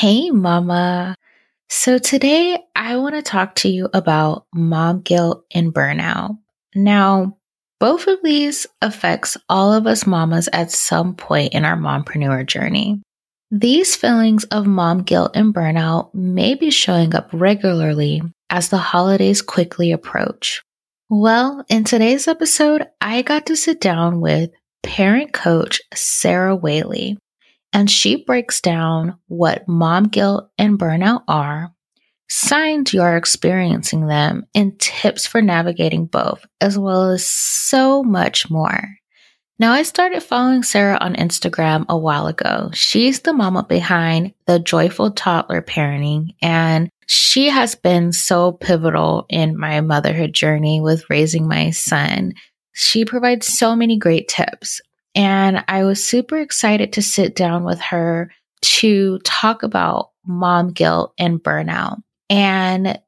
Hey, 0.00 0.30
Mama. 0.30 1.16
So, 1.68 1.98
today 1.98 2.56
I 2.76 2.98
want 2.98 3.16
to 3.16 3.22
talk 3.22 3.56
to 3.56 3.68
you 3.68 3.88
about 3.92 4.46
mom 4.54 5.00
guilt 5.00 5.44
and 5.52 5.74
burnout. 5.74 6.38
Now, 6.72 7.36
both 7.80 8.06
of 8.06 8.20
these 8.22 8.64
affects 8.80 9.36
all 9.48 9.72
of 9.72 9.88
us 9.88 10.06
mamas 10.06 10.48
at 10.52 10.70
some 10.70 11.16
point 11.16 11.52
in 11.52 11.64
our 11.64 11.76
mompreneur 11.76 12.46
journey. 12.46 13.02
These 13.50 13.96
feelings 13.96 14.44
of 14.44 14.68
mom 14.68 15.02
guilt 15.02 15.32
and 15.34 15.52
burnout 15.52 16.14
may 16.14 16.54
be 16.54 16.70
showing 16.70 17.12
up 17.16 17.28
regularly 17.32 18.22
as 18.50 18.68
the 18.68 18.78
holidays 18.78 19.42
quickly 19.42 19.90
approach. 19.90 20.62
Well, 21.10 21.64
in 21.68 21.82
today's 21.82 22.28
episode, 22.28 22.86
I 23.00 23.22
got 23.22 23.46
to 23.46 23.56
sit 23.56 23.80
down 23.80 24.20
with 24.20 24.50
parent 24.84 25.32
coach 25.32 25.80
Sara 25.92 26.54
Whaley 26.54 27.18
and 27.72 27.90
she 27.90 28.24
breaks 28.24 28.60
down 28.60 29.18
what 29.28 29.68
mom 29.68 30.04
guilt 30.04 30.50
and 30.58 30.78
burnout 30.78 31.22
are, 31.28 31.72
signs 32.28 32.92
you 32.92 33.02
are 33.02 33.16
experiencing 33.16 34.06
them, 34.06 34.46
and 34.54 34.78
tips 34.78 35.26
for 35.26 35.42
navigating 35.42 36.06
both, 36.06 36.44
as 36.60 36.78
well 36.78 37.10
as 37.10 37.26
so 37.26 38.02
much 38.02 38.50
more. 38.50 38.98
Now, 39.60 39.72
I 39.72 39.82
started 39.82 40.22
following 40.22 40.62
Sara 40.62 40.98
on 41.00 41.16
Instagram 41.16 41.84
a 41.88 41.98
while 41.98 42.28
ago. 42.28 42.70
She's 42.74 43.20
the 43.20 43.32
mama 43.32 43.64
behind 43.64 44.32
the 44.46 44.60
Joyful 44.60 45.10
Toddler 45.10 45.62
Parenting, 45.62 46.36
and 46.40 46.90
she 47.08 47.48
has 47.48 47.74
been 47.74 48.12
so 48.12 48.52
pivotal 48.52 49.26
in 49.28 49.58
my 49.58 49.80
motherhood 49.80 50.32
journey 50.32 50.80
with 50.80 51.10
raising 51.10 51.48
my 51.48 51.70
son. 51.70 52.34
She 52.72 53.04
provides 53.04 53.48
so 53.48 53.74
many 53.74 53.98
great 53.98 54.28
tips. 54.28 54.80
And 55.18 55.64
I 55.66 55.82
was 55.82 56.06
super 56.06 56.38
excited 56.38 56.92
to 56.92 57.02
sit 57.02 57.34
down 57.34 57.64
with 57.64 57.80
her 57.80 58.30
to 58.62 59.18
talk 59.24 59.64
about 59.64 60.10
mom 60.24 60.70
guilt 60.70 61.12
and 61.18 61.42
burnout. 61.42 62.00
And 62.30 63.00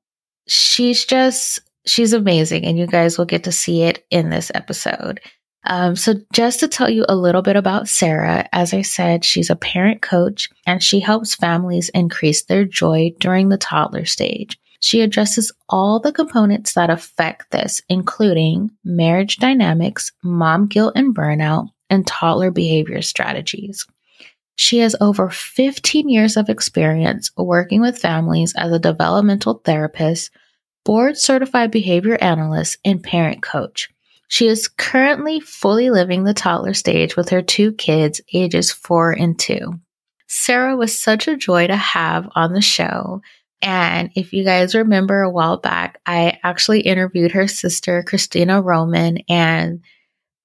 she's 0.48 1.04
just, 1.04 1.60
she's 1.86 2.12
amazing. 2.12 2.64
And 2.64 2.76
you 2.76 2.88
guys 2.88 3.16
will 3.16 3.26
get 3.26 3.44
to 3.44 3.52
see 3.52 3.82
it 3.82 4.04
in 4.10 4.28
this 4.28 4.50
episode. 4.56 5.20
Um, 5.66 5.94
so, 5.94 6.14
just 6.32 6.58
to 6.60 6.68
tell 6.68 6.90
you 6.90 7.04
a 7.08 7.14
little 7.14 7.42
bit 7.42 7.54
about 7.54 7.86
Sara, 7.86 8.48
as 8.50 8.74
I 8.74 8.82
said, 8.82 9.24
she's 9.24 9.50
a 9.50 9.56
parent 9.56 10.02
coach 10.02 10.48
and 10.66 10.82
she 10.82 10.98
helps 10.98 11.36
families 11.36 11.90
increase 11.90 12.42
their 12.42 12.64
joy 12.64 13.12
during 13.20 13.50
the 13.50 13.58
toddler 13.58 14.06
stage. 14.06 14.58
She 14.80 15.02
addresses 15.02 15.52
all 15.68 16.00
the 16.00 16.12
components 16.12 16.72
that 16.72 16.90
affect 16.90 17.50
this, 17.50 17.82
including 17.88 18.70
marriage 18.82 19.36
dynamics, 19.36 20.10
mom 20.24 20.66
guilt 20.66 20.94
and 20.96 21.14
burnout, 21.14 21.68
and 21.90 22.06
toddler 22.06 22.50
behavior 22.50 23.02
strategies. 23.02 23.86
She 24.56 24.78
has 24.78 24.94
over 25.00 25.30
15 25.30 26.08
years 26.08 26.36
of 26.36 26.48
experience 26.48 27.30
working 27.36 27.80
with 27.80 27.98
families 27.98 28.52
as 28.56 28.72
a 28.72 28.78
developmental 28.78 29.60
therapist, 29.64 30.30
board 30.84 31.16
certified 31.16 31.70
behavior 31.70 32.16
analyst, 32.20 32.78
and 32.84 33.02
parent 33.02 33.42
coach. 33.42 33.88
She 34.28 34.46
is 34.46 34.68
currently 34.68 35.40
fully 35.40 35.90
living 35.90 36.24
the 36.24 36.34
toddler 36.34 36.74
stage 36.74 37.16
with 37.16 37.30
her 37.30 37.42
two 37.42 37.72
kids, 37.72 38.20
ages 38.32 38.70
four 38.70 39.10
and 39.10 39.36
two. 39.38 39.80
Sara 40.28 40.76
was 40.76 40.96
such 40.96 41.26
a 41.26 41.36
joy 41.36 41.66
to 41.66 41.76
have 41.76 42.28
on 42.36 42.52
the 42.52 42.60
show. 42.60 43.22
And 43.60 44.10
if 44.14 44.32
you 44.32 44.44
guys 44.44 44.76
remember 44.76 45.22
a 45.22 45.30
while 45.30 45.56
back, 45.56 46.00
I 46.06 46.38
actually 46.44 46.82
interviewed 46.82 47.32
her 47.32 47.48
sister, 47.48 48.04
Christina 48.04 48.62
Roman, 48.62 49.18
and 49.28 49.80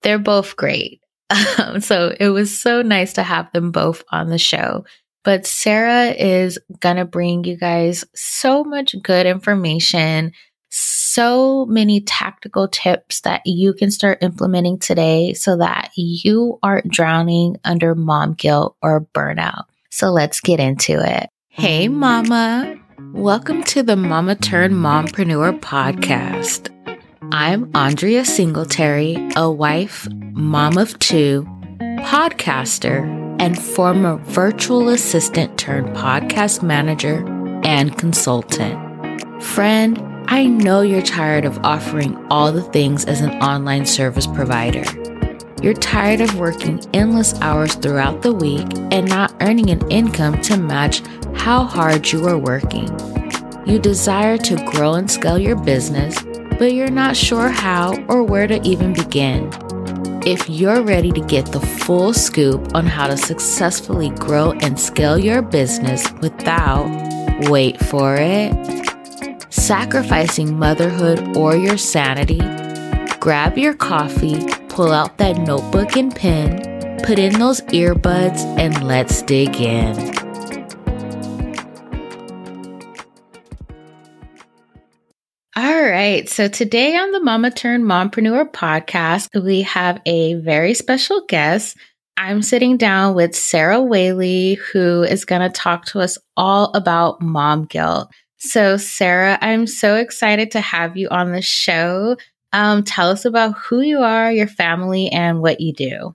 they're 0.01 0.17
both 0.17 0.55
great. 0.55 1.01
Um, 1.29 1.81
so 1.81 2.15
it 2.19 2.29
was 2.29 2.57
so 2.57 2.81
nice 2.81 3.13
to 3.13 3.23
have 3.23 3.51
them 3.51 3.71
both 3.71 4.03
on 4.11 4.29
the 4.29 4.37
show. 4.37 4.85
But 5.23 5.47
Sara 5.47 6.09
is 6.09 6.59
going 6.79 6.97
to 6.97 7.05
bring 7.05 7.43
you 7.45 7.57
guys 7.57 8.05
so 8.13 8.63
much 8.63 8.95
good 9.01 9.25
information, 9.25 10.33
so 10.69 11.65
many 11.65 12.01
tactical 12.01 12.67
tips 12.67 13.21
that 13.21 13.41
you 13.45 13.73
can 13.73 13.89
start 13.89 14.21
implementing 14.21 14.77
today 14.77 15.33
so 15.33 15.57
that 15.57 15.89
you 15.95 16.59
aren't 16.61 16.91
drowning 16.91 17.57
under 17.63 17.95
mom 17.95 18.33
guilt 18.33 18.75
or 18.83 19.07
burnout. 19.15 19.63
So 19.89 20.11
let's 20.11 20.41
get 20.41 20.59
into 20.59 20.99
it. 21.03 21.29
Hey, 21.47 21.87
mama. 21.87 22.75
Welcome 23.13 23.63
to 23.63 23.81
the 23.81 23.95
Mama 23.95 24.35
Turned 24.35 24.75
Mompreneur 24.75 25.59
podcast. 25.59 26.74
I'm 27.31 27.71
Andrea 27.75 28.23
Singletary, 28.23 29.17
a 29.35 29.49
wife, 29.49 30.07
mom 30.11 30.77
of 30.77 30.97
two, 30.99 31.43
podcaster, 31.79 33.03
and 33.39 33.59
former 33.59 34.17
virtual 34.17 34.89
assistant 34.89 35.57
turned 35.57 35.95
podcast 35.95 36.61
manager 36.61 37.25
and 37.63 37.97
consultant. 37.97 39.43
Friend, 39.43 39.97
I 40.27 40.45
know 40.45 40.81
you're 40.81 41.01
tired 41.01 41.45
of 41.45 41.57
offering 41.65 42.15
all 42.29 42.51
the 42.51 42.61
things 42.61 43.05
as 43.05 43.21
an 43.21 43.31
online 43.41 43.85
service 43.85 44.27
provider. 44.27 44.83
You're 45.63 45.73
tired 45.73 46.21
of 46.21 46.37
working 46.37 46.79
endless 46.93 47.33
hours 47.41 47.73
throughout 47.75 48.21
the 48.21 48.33
week 48.33 48.67
and 48.91 49.09
not 49.09 49.35
earning 49.41 49.71
an 49.71 49.89
income 49.89 50.41
to 50.43 50.57
match 50.57 51.01
how 51.33 51.63
hard 51.63 52.11
you 52.11 52.27
are 52.27 52.37
working. 52.37 52.87
You 53.65 53.79
desire 53.79 54.37
to 54.37 54.63
grow 54.71 54.93
and 54.93 55.09
scale 55.09 55.39
your 55.39 55.55
business 55.55 56.23
but 56.57 56.73
you're 56.73 56.89
not 56.89 57.15
sure 57.15 57.49
how 57.49 57.95
or 58.07 58.23
where 58.23 58.47
to 58.47 58.61
even 58.61 58.93
begin. 58.93 59.49
If 60.25 60.49
you're 60.49 60.81
ready 60.81 61.11
to 61.11 61.21
get 61.21 61.51
the 61.51 61.59
full 61.59 62.13
scoop 62.13 62.73
on 62.73 62.85
how 62.85 63.07
to 63.07 63.17
successfully 63.17 64.09
grow 64.09 64.53
and 64.53 64.79
scale 64.79 65.19
your 65.19 65.41
business 65.41 66.11
without, 66.21 66.87
wait 67.49 67.79
for 67.79 68.15
it, 68.17 68.53
sacrificing 69.49 70.57
motherhood 70.57 71.37
or 71.37 71.55
your 71.55 71.77
sanity, 71.77 72.39
grab 73.19 73.57
your 73.57 73.73
coffee, 73.73 74.45
pull 74.69 74.91
out 74.91 75.17
that 75.17 75.37
notebook 75.37 75.95
and 75.95 76.15
pen, 76.15 76.99
put 77.03 77.19
in 77.19 77.37
those 77.37 77.61
earbuds, 77.61 78.39
and 78.57 78.87
let's 78.87 79.21
dig 79.21 79.55
in. 79.57 80.14
Right. 85.95 86.27
So 86.27 86.49
today 86.49 86.97
on 86.97 87.11
the 87.11 87.21
Mama 87.21 87.51
Turned 87.51 87.85
Mompreneur 87.85 88.51
podcast, 88.51 89.41
we 89.41 89.61
have 89.61 90.01
a 90.05 90.33
very 90.33 90.73
special 90.73 91.21
guest. 91.25 91.77
I'm 92.17 92.41
sitting 92.41 92.75
down 92.75 93.15
with 93.15 93.33
Sara 93.33 93.81
Whaley, 93.81 94.55
who 94.55 95.03
is 95.03 95.23
going 95.23 95.39
to 95.39 95.49
talk 95.49 95.85
to 95.85 96.01
us 96.01 96.17
all 96.35 96.73
about 96.73 97.21
mom 97.21 97.63
guilt. 97.63 98.11
So, 98.35 98.75
Sara, 98.75 99.37
I'm 99.39 99.67
so 99.67 99.95
excited 99.95 100.51
to 100.51 100.59
have 100.59 100.97
you 100.97 101.07
on 101.11 101.31
the 101.31 101.41
show. 101.41 102.17
Um, 102.51 102.83
tell 102.83 103.09
us 103.09 103.23
about 103.23 103.57
who 103.57 103.79
you 103.79 103.99
are, 103.99 104.29
your 104.29 104.47
family, 104.49 105.07
and 105.07 105.39
what 105.39 105.61
you 105.61 105.71
do. 105.71 106.13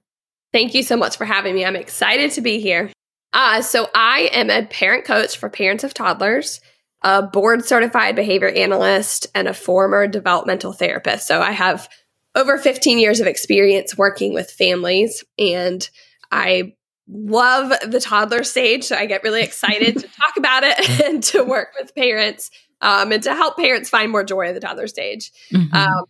Thank 0.53 0.75
you 0.75 0.83
so 0.83 0.99
much 0.99 1.17
for 1.17 1.25
having 1.25 1.55
me. 1.55 1.65
I'm 1.65 1.75
excited 1.75 2.33
to 2.33 2.43
be 2.43 2.61
here. 2.61 2.91
Uh, 3.33 3.63
so, 3.63 3.89
I 3.95 4.29
am 4.35 4.51
a 4.51 4.67
parent 4.67 5.07
coach 5.07 5.39
for 5.39 5.49
parents 5.49 5.85
of 5.85 5.95
toddlers 5.95 6.61
a 7.03 7.23
board 7.23 7.65
certified 7.65 8.17
behavior 8.17 8.49
analyst, 8.49 9.27
and 9.35 9.49
a 9.49 9.55
former 9.55 10.07
developmental 10.07 10.73
therapist. 10.73 11.27
So 11.27 11.41
I 11.41 11.53
have 11.53 11.89
over 12.35 12.59
15 12.59 12.99
years 12.99 13.21
of 13.21 13.27
experience 13.27 13.97
working 13.97 14.35
with 14.35 14.51
families, 14.51 15.25
and 15.39 15.89
I 16.31 16.75
love 17.09 17.73
the 17.87 18.01
toddler 18.01 18.45
stage. 18.45 18.85
So 18.85 18.97
I 18.97 19.07
get 19.07 19.23
really 19.23 19.43
excited 19.43 19.99
to 19.99 20.09
talk 20.21 20.37
about 20.37 20.63
it 20.65 21.01
and 21.05 21.23
to 21.25 21.43
work 21.43 21.69
with 21.81 21.95
parents 21.95 22.51
um, 22.81 23.13
and 23.13 23.23
to 23.23 23.35
help 23.35 23.57
parents 23.57 23.91
find 23.91 24.11
more 24.11 24.25
joy 24.25 24.49
in 24.49 24.55
the 24.55 24.61
toddler 24.61 24.87
stage. 24.87 25.33
Mm-hmm. 25.53 25.75
Um, 25.75 26.05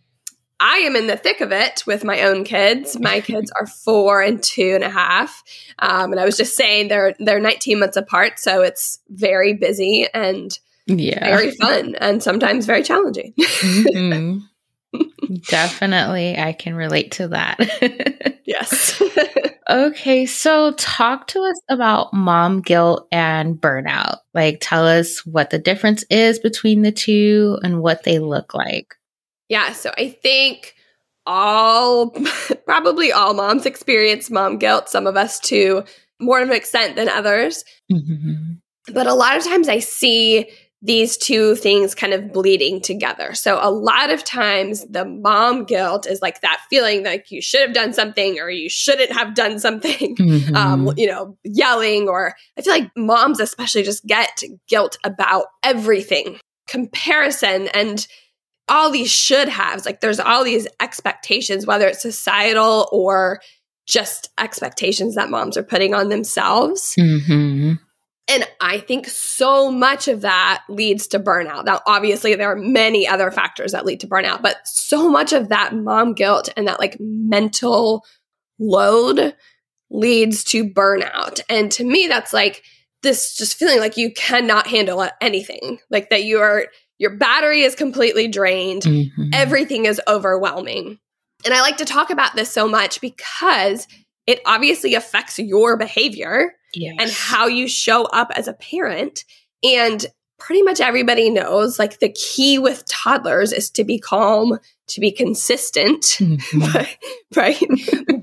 I 0.59 0.77
am 0.77 0.95
in 0.95 1.07
the 1.07 1.17
thick 1.17 1.41
of 1.41 1.51
it 1.51 1.83
with 1.87 2.03
my 2.03 2.21
own 2.21 2.43
kids. 2.43 2.99
My 2.99 3.19
kids 3.19 3.51
are 3.59 3.65
four 3.65 4.21
and 4.21 4.41
two 4.43 4.73
and 4.75 4.83
a 4.83 4.91
half, 4.91 5.41
um, 5.79 6.11
and 6.11 6.19
I 6.19 6.25
was 6.25 6.37
just 6.37 6.55
saying 6.55 6.87
they're 6.87 7.15
they're 7.17 7.39
19 7.39 7.79
months 7.79 7.97
apart, 7.97 8.37
so 8.37 8.61
it's 8.61 8.99
very 9.09 9.53
busy 9.53 10.05
and 10.13 10.57
yeah. 10.87 11.35
Very 11.35 11.51
fun 11.51 11.95
and 11.95 12.21
sometimes 12.21 12.65
very 12.65 12.83
challenging. 12.83 13.33
Mm-hmm. 13.43 14.39
definitely 15.49 16.37
i 16.37 16.51
can 16.51 16.75
relate 16.75 17.11
to 17.13 17.29
that. 17.29 17.57
Yes. 18.43 19.01
Okay 19.69 20.25
so 20.25 20.73
talk 20.73 21.27
to 21.27 21.39
us 21.39 21.55
about 21.69 22.13
mom 22.13 22.59
guilt 22.61 23.07
and 23.13 23.55
burnout. 23.55 24.17
Like 24.33 24.57
tell 24.59 24.85
us 24.85 25.25
what 25.25 25.51
the 25.51 25.59
difference 25.59 26.03
is 26.09 26.39
between 26.39 26.81
the 26.81 26.91
two 26.91 27.57
and 27.63 27.81
what 27.81 28.03
they 28.03 28.19
look 28.19 28.53
like. 28.53 28.95
Yeah 29.47 29.71
so 29.71 29.91
i 29.97 30.09
think 30.09 30.75
all 31.25 32.09
probably 32.65 33.13
all 33.13 33.33
moms 33.33 33.65
experience 33.65 34.29
mom 34.29 34.57
guilt 34.57 34.89
some 34.89 35.07
of 35.07 35.15
us 35.15 35.39
to 35.41 35.83
more 36.19 36.41
of 36.41 36.49
an 36.49 36.55
extent 36.55 36.95
than 36.97 37.07
others. 37.07 37.63
Mm-hmm. 37.91 38.53
but 38.93 39.07
a 39.07 39.13
lot 39.13 39.37
of 39.37 39.45
times 39.45 39.69
i 39.69 39.79
see 39.79 40.49
these 40.81 41.15
two 41.15 41.55
things 41.55 41.93
kind 41.93 42.13
of 42.13 42.33
bleeding 42.33 42.81
together. 42.81 43.35
So 43.35 43.59
a 43.61 43.69
lot 43.69 44.09
of 44.09 44.23
times 44.23 44.83
the 44.87 45.05
mom 45.05 45.65
guilt 45.65 46.07
is 46.07 46.21
like 46.21 46.41
that 46.41 46.59
feeling 46.69 47.03
like 47.03 47.29
you 47.29 47.41
should 47.41 47.61
have 47.61 47.73
done 47.73 47.93
something 47.93 48.39
or 48.39 48.49
you 48.49 48.67
shouldn't 48.67 49.11
have 49.11 49.35
done 49.35 49.59
something, 49.59 50.15
mm-hmm. 50.19 50.55
um, 50.55 50.91
you 50.97 51.05
know, 51.05 51.37
yelling 51.43 52.09
or 52.09 52.33
I 52.57 52.61
feel 52.61 52.73
like 52.73 52.89
moms 52.97 53.39
especially 53.39 53.83
just 53.83 54.05
get 54.05 54.41
guilt 54.67 54.97
about 55.03 55.45
everything, 55.63 56.39
comparison 56.67 57.67
and 57.73 58.07
all 58.67 58.89
these 58.89 59.11
should 59.11 59.49
haves. 59.49 59.85
Like 59.85 59.99
there's 59.99 60.19
all 60.19 60.43
these 60.43 60.67
expectations, 60.79 61.67
whether 61.67 61.87
it's 61.87 62.01
societal 62.01 62.89
or 62.91 63.39
just 63.85 64.29
expectations 64.39 65.15
that 65.15 65.29
moms 65.29 65.57
are 65.57 65.63
putting 65.63 65.93
on 65.93 66.09
themselves. 66.09 66.95
Mm-hmm. 66.97 67.73
And 68.31 68.47
I 68.61 68.79
think 68.79 69.09
so 69.09 69.69
much 69.69 70.07
of 70.07 70.21
that 70.21 70.63
leads 70.69 71.07
to 71.07 71.19
burnout. 71.19 71.65
Now, 71.65 71.81
obviously, 71.85 72.33
there 72.35 72.49
are 72.49 72.55
many 72.55 73.05
other 73.05 73.29
factors 73.29 73.73
that 73.73 73.85
lead 73.85 73.99
to 73.99 74.07
burnout, 74.07 74.41
but 74.41 74.65
so 74.65 75.09
much 75.09 75.33
of 75.33 75.49
that 75.49 75.75
mom 75.75 76.13
guilt 76.13 76.47
and 76.55 76.65
that 76.69 76.79
like 76.79 76.95
mental 76.97 78.05
load 78.57 79.35
leads 79.89 80.45
to 80.45 80.63
burnout. 80.63 81.41
And 81.49 81.69
to 81.73 81.83
me, 81.83 82.07
that's 82.07 82.31
like 82.31 82.63
this 83.03 83.35
just 83.35 83.57
feeling 83.57 83.79
like 83.79 83.97
you 83.97 84.13
cannot 84.13 84.65
handle 84.65 85.05
anything, 85.19 85.79
like 85.89 86.09
that 86.09 86.23
you 86.23 86.39
are, 86.39 86.67
your 86.99 87.17
battery 87.17 87.63
is 87.63 87.75
completely 87.75 88.29
drained, 88.29 88.83
mm-hmm. 88.83 89.29
everything 89.33 89.85
is 89.85 89.99
overwhelming. 90.07 90.99
And 91.43 91.53
I 91.53 91.59
like 91.59 91.77
to 91.77 91.85
talk 91.85 92.11
about 92.11 92.37
this 92.37 92.49
so 92.49 92.69
much 92.69 93.01
because 93.01 93.89
it 94.25 94.39
obviously 94.45 94.93
affects 94.93 95.37
your 95.37 95.75
behavior 95.75 96.53
yes. 96.73 96.95
and 96.99 97.11
how 97.11 97.47
you 97.47 97.67
show 97.67 98.05
up 98.05 98.31
as 98.35 98.47
a 98.47 98.53
parent. 98.53 99.25
And 99.63 100.05
pretty 100.41 100.63
much 100.63 100.81
everybody 100.81 101.29
knows 101.29 101.77
like 101.77 101.99
the 101.99 102.09
key 102.09 102.57
with 102.57 102.83
toddlers 102.87 103.53
is 103.53 103.69
to 103.69 103.83
be 103.83 103.99
calm, 103.99 104.57
to 104.87 104.99
be 104.99 105.11
consistent, 105.11 106.01
mm-hmm. 106.19 106.59
right? 107.39 107.59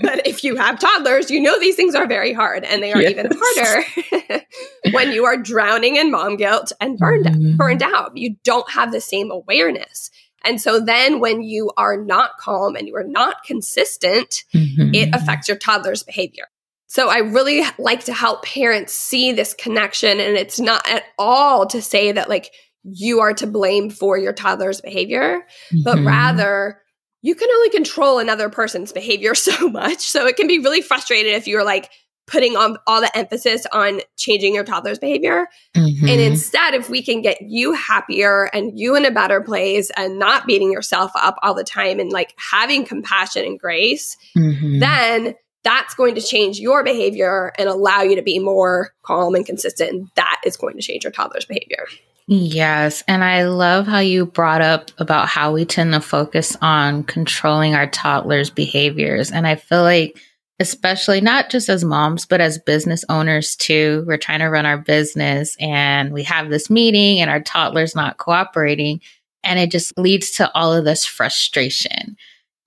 but 0.00 0.26
if 0.26 0.42
you 0.42 0.56
have 0.56 0.80
toddlers, 0.80 1.30
you 1.30 1.40
know 1.40 1.58
these 1.60 1.76
things 1.76 1.94
are 1.94 2.08
very 2.08 2.32
hard 2.32 2.64
and 2.64 2.82
they 2.82 2.92
are 2.92 3.00
yes. 3.00 3.12
even 3.12 3.30
harder 3.32 4.44
when 4.92 5.12
you 5.12 5.24
are 5.26 5.36
drowning 5.36 5.94
in 5.94 6.10
mom 6.10 6.36
guilt 6.36 6.72
and 6.80 6.98
burned 6.98 7.26
mm-hmm. 7.26 7.56
burned 7.56 7.84
out. 7.84 8.16
You 8.16 8.34
don't 8.42 8.68
have 8.70 8.90
the 8.90 9.00
same 9.00 9.30
awareness. 9.30 10.10
And 10.44 10.60
so 10.60 10.80
then 10.80 11.20
when 11.20 11.42
you 11.42 11.70
are 11.76 11.96
not 11.96 12.38
calm 12.38 12.74
and 12.74 12.88
you 12.88 12.96
are 12.96 13.04
not 13.04 13.44
consistent, 13.44 14.44
mm-hmm. 14.54 14.94
it 14.94 15.14
affects 15.14 15.48
your 15.48 15.56
toddler's 15.56 16.02
behavior. 16.02 16.46
So 16.88 17.08
I 17.08 17.19
really 17.19 17.62
like 17.79 18.05
to 18.05 18.14
help 18.14 18.44
parents 18.44 18.93
see 18.93 19.32
this 19.32 19.55
connection. 19.55 20.20
And 20.20 20.37
it's 20.37 20.58
not 20.58 20.88
at 20.88 21.05
all 21.19 21.67
to 21.67 21.82
say 21.82 22.12
that 22.12 22.29
like 22.29 22.50
you 22.82 23.20
are 23.20 23.35
to 23.35 23.46
blame 23.46 23.90
for 23.90 24.19
your 24.19 24.32
toddler's 24.32 24.81
behavior, 24.81 25.46
mm-hmm. 25.73 25.82
but 25.85 25.99
rather 26.00 26.81
you 27.20 27.35
can 27.35 27.49
only 27.50 27.70
control 27.70 28.19
another 28.19 28.49
person's 28.49 28.93
behavior 28.93 29.35
so 29.37 29.69
much. 29.69 30.00
So 30.00 30.26
it 30.26 30.37
can 30.37 30.46
be 30.46 30.58
really 30.58 30.81
frustrating 30.81 31.35
if 31.35 31.46
you're 31.46 31.64
like 31.64 31.90
putting 32.26 32.56
on 32.56 32.76
all 32.87 33.00
the 33.00 33.17
emphasis 33.17 33.67
on 33.73 34.00
changing 34.17 34.55
your 34.55 34.64
toddler's 34.64 34.99
behavior. 34.99 35.46
Mm-hmm. 35.75 36.08
And 36.08 36.20
instead, 36.20 36.75
if 36.75 36.88
we 36.88 37.02
can 37.02 37.23
get 37.23 37.38
you 37.40 37.73
happier 37.73 38.44
and 38.52 38.79
you 38.79 38.96
in 38.96 39.05
a 39.05 39.11
better 39.11 39.40
place 39.40 39.90
and 39.96 40.19
not 40.19 40.46
beating 40.46 40.70
yourself 40.70 41.11
up 41.17 41.37
all 41.43 41.55
the 41.55 41.64
time 41.64 42.00
and 42.00 42.11
like 42.12 42.35
having 42.37 42.85
compassion 42.85 43.44
and 43.44 43.58
grace, 43.58 44.17
mm-hmm. 44.37 44.79
then 44.79 45.35
that's 45.64 45.94
going 45.94 46.14
to 46.14 46.20
change 46.20 46.58
your 46.58 46.84
behavior 46.84 47.52
and 47.58 47.69
allow 47.69 48.02
you 48.02 48.16
to 48.16 48.22
be 48.22 48.38
more 48.38 48.93
calm 49.02 49.34
and 49.34 49.44
consistent. 49.44 50.08
That 50.14 50.40
is 50.44 50.56
going 50.56 50.76
to 50.76 50.82
change 50.82 51.05
your 51.05 51.12
toddler's 51.12 51.44
behavior. 51.44 51.87
Yes. 52.31 53.02
And 53.08 53.25
I 53.25 53.44
love 53.44 53.87
how 53.87 54.00
you 54.00 54.26
brought 54.26 54.60
up 54.60 54.90
about 54.99 55.28
how 55.28 55.52
we 55.52 55.64
tend 55.64 55.94
to 55.94 56.00
focus 56.00 56.56
on 56.60 57.05
controlling 57.05 57.75
our 57.75 57.87
toddlers' 57.87 58.50
behaviors. 58.50 59.31
And 59.32 59.46
I 59.46 59.55
feel 59.55 59.82
like, 59.82 60.20
especially 60.60 61.22
not 61.22 61.49
just 61.49 61.70
as 61.70 61.84
moms, 61.84 62.26
but 62.26 62.43
as 62.43 62.58
business 62.58 63.02
owners 63.08 63.56
too, 63.56 64.04
we're 64.06 64.19
trying 64.19 64.40
to 64.40 64.49
run 64.50 64.66
our 64.66 64.76
business 64.76 65.56
and 65.58 66.12
we 66.12 66.22
have 66.25 66.50
this 66.50 66.69
meeting 66.69 67.19
and 67.20 67.31
our 67.31 67.40
toddler's 67.40 67.94
not 67.94 68.19
cooperating. 68.19 69.00
And 69.43 69.58
it 69.58 69.70
just 69.70 69.96
leads 69.96 70.32
to 70.32 70.52
all 70.54 70.75
of 70.75 70.84
this 70.84 71.06
frustration. 71.06 72.16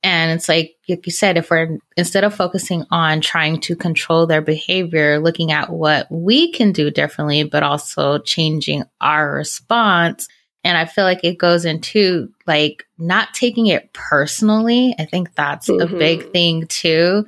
And 0.04 0.32
it's 0.32 0.50
like, 0.50 0.76
like 0.90 1.06
you 1.06 1.12
said, 1.12 1.38
if 1.38 1.52
we're 1.52 1.78
instead 1.96 2.24
of 2.24 2.34
focusing 2.34 2.86
on 2.90 3.22
trying 3.22 3.60
to 3.62 3.76
control 3.76 4.26
their 4.26 4.42
behavior, 4.42 5.20
looking 5.20 5.52
at 5.52 5.70
what 5.70 6.08
we 6.12 6.52
can 6.52 6.72
do 6.72 6.90
differently, 6.90 7.44
but 7.44 7.64
also 7.64 8.18
changing 8.18 8.84
our 9.00 9.32
response. 9.32 10.28
And 10.64 10.78
I 10.78 10.86
feel 10.86 11.04
like 11.04 11.24
it 11.24 11.38
goes 11.38 11.66
into 11.66 12.30
like 12.48 12.86
not 12.98 13.34
taking 13.34 13.68
it 13.68 13.94
personally. 13.94 14.96
I 14.98 15.06
think 15.06 15.34
that's 15.36 15.70
mm-hmm. 15.70 15.96
a 15.96 15.98
big 15.98 16.32
thing 16.32 16.68
too. 16.68 17.26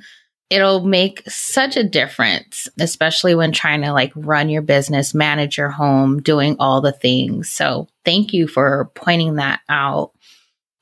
It'll 0.50 0.84
make 0.84 1.22
such 1.28 1.76
a 1.76 1.82
difference, 1.82 2.68
especially 2.78 3.34
when 3.34 3.50
trying 3.50 3.82
to 3.82 3.92
like 3.92 4.12
run 4.14 4.48
your 4.48 4.62
business, 4.62 5.14
manage 5.14 5.58
your 5.58 5.70
home, 5.70 6.22
doing 6.22 6.56
all 6.60 6.80
the 6.80 6.92
things. 6.92 7.50
So 7.50 7.88
thank 8.04 8.32
you 8.32 8.46
for 8.46 8.90
pointing 8.94 9.36
that 9.36 9.60
out. 9.68 10.12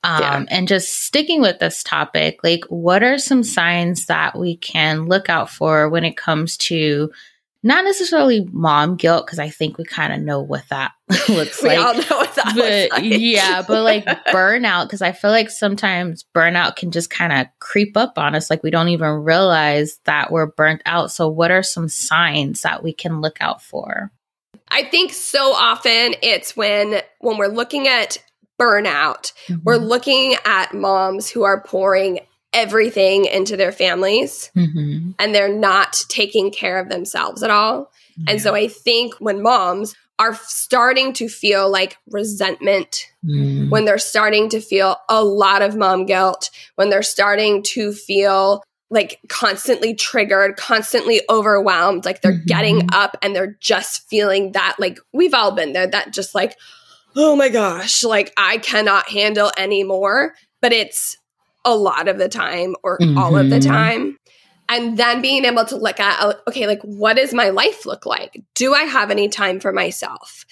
Um, 0.03 0.21
yeah. 0.21 0.45
And 0.49 0.67
just 0.67 1.05
sticking 1.05 1.41
with 1.41 1.59
this 1.59 1.81
topic, 1.83 2.43
like, 2.43 2.65
what 2.65 3.03
are 3.03 3.17
some 3.17 3.43
signs 3.43 4.07
that 4.07 4.37
we 4.37 4.57
can 4.57 5.05
look 5.05 5.29
out 5.29 5.49
for 5.49 5.87
when 5.89 6.03
it 6.03 6.17
comes 6.17 6.57
to 6.57 7.09
not 7.65 7.85
necessarily 7.85 8.45
mom 8.51 8.97
guilt, 8.97 9.25
because 9.25 9.39
I 9.39 9.49
think 9.49 9.77
we 9.77 9.85
kind 9.85 10.11
of 10.11 10.19
know 10.25 10.41
what 10.41 10.67
that 10.69 10.91
looks 11.29 11.63
we 11.63 11.69
like. 11.69 11.79
all 11.79 11.93
know 11.93 12.17
what 12.17 12.35
that 12.35 12.53
but, 12.55 13.01
like. 13.01 13.19
yeah, 13.19 13.63
but 13.65 13.81
like 13.83 14.05
burnout, 14.27 14.85
because 14.85 15.01
I 15.01 15.13
feel 15.13 15.31
like 15.31 15.49
sometimes 15.49 16.25
burnout 16.35 16.75
can 16.75 16.91
just 16.91 17.09
kind 17.09 17.31
of 17.31 17.47
creep 17.59 17.95
up 17.95 18.17
on 18.17 18.35
us. 18.35 18.49
Like, 18.49 18.61
we 18.61 18.71
don't 18.71 18.89
even 18.89 19.23
realize 19.23 19.99
that 20.03 20.31
we're 20.31 20.47
burnt 20.47 20.81
out. 20.85 21.11
So, 21.11 21.29
what 21.29 21.51
are 21.51 21.63
some 21.63 21.87
signs 21.87 22.63
that 22.63 22.83
we 22.83 22.91
can 22.91 23.21
look 23.21 23.37
out 23.39 23.61
for? 23.61 24.11
I 24.69 24.83
think 24.83 25.13
so 25.13 25.53
often 25.53 26.15
it's 26.21 26.57
when 26.57 27.01
when 27.19 27.37
we're 27.37 27.47
looking 27.47 27.87
at 27.87 28.17
burnout. 28.63 29.33
Mm-hmm. 29.47 29.63
We're 29.63 29.77
looking 29.77 30.35
at 30.45 30.73
moms 30.73 31.29
who 31.29 31.43
are 31.43 31.61
pouring 31.61 32.19
everything 32.53 33.25
into 33.25 33.57
their 33.57 33.71
families 33.71 34.51
mm-hmm. 34.55 35.11
and 35.17 35.35
they're 35.35 35.53
not 35.53 36.03
taking 36.07 36.51
care 36.51 36.77
of 36.77 36.87
themselves 36.89 37.41
at 37.43 37.49
all. 37.49 37.91
Yeah. 38.15 38.33
And 38.33 38.41
so 38.41 38.53
I 38.53 38.67
think 38.67 39.15
when 39.15 39.41
moms 39.41 39.95
are 40.19 40.35
starting 40.35 41.13
to 41.13 41.27
feel 41.27 41.71
like 41.71 41.97
resentment, 42.11 43.11
mm. 43.25 43.71
when 43.71 43.85
they're 43.85 43.97
starting 43.97 44.49
to 44.49 44.61
feel 44.61 44.97
a 45.09 45.23
lot 45.23 45.63
of 45.63 45.75
mom 45.75 46.05
guilt, 46.05 46.51
when 46.75 46.91
they're 46.91 47.01
starting 47.01 47.63
to 47.63 47.91
feel 47.91 48.63
like 48.91 49.19
constantly 49.27 49.95
triggered, 49.95 50.55
constantly 50.55 51.21
overwhelmed, 51.27 52.05
like 52.05 52.21
they're 52.21 52.33
mm-hmm. 52.33 52.45
getting 52.45 52.89
up 52.93 53.17
and 53.23 53.35
they're 53.35 53.57
just 53.59 54.07
feeling 54.07 54.51
that, 54.51 54.75
like 54.77 54.99
we've 55.11 55.33
all 55.33 55.51
been 55.55 55.73
there, 55.73 55.87
that 55.87 56.13
just 56.13 56.35
like, 56.35 56.55
oh 57.15 57.35
my 57.35 57.49
gosh, 57.49 58.03
like 58.03 58.33
I 58.37 58.57
cannot 58.57 59.09
handle 59.09 59.51
anymore. 59.57 60.33
But 60.61 60.71
it's 60.71 61.17
a 61.65 61.75
lot 61.75 62.07
of 62.07 62.17
the 62.17 62.29
time 62.29 62.75
or 62.83 62.97
mm-hmm. 62.97 63.17
all 63.17 63.37
of 63.37 63.49
the 63.49 63.59
mm-hmm. 63.59 63.71
time. 63.71 64.17
And 64.69 64.97
then 64.97 65.21
being 65.21 65.45
able 65.45 65.65
to 65.65 65.75
look 65.75 65.99
at, 65.99 66.35
okay, 66.47 66.67
like 66.67 66.81
what 66.81 67.17
does 67.17 67.33
my 67.33 67.49
life 67.49 67.85
look 67.85 68.05
like? 68.05 68.41
Do 68.55 68.73
I 68.73 68.83
have 68.83 69.11
any 69.11 69.27
time 69.27 69.59
for 69.59 69.73
myself? 69.73 70.45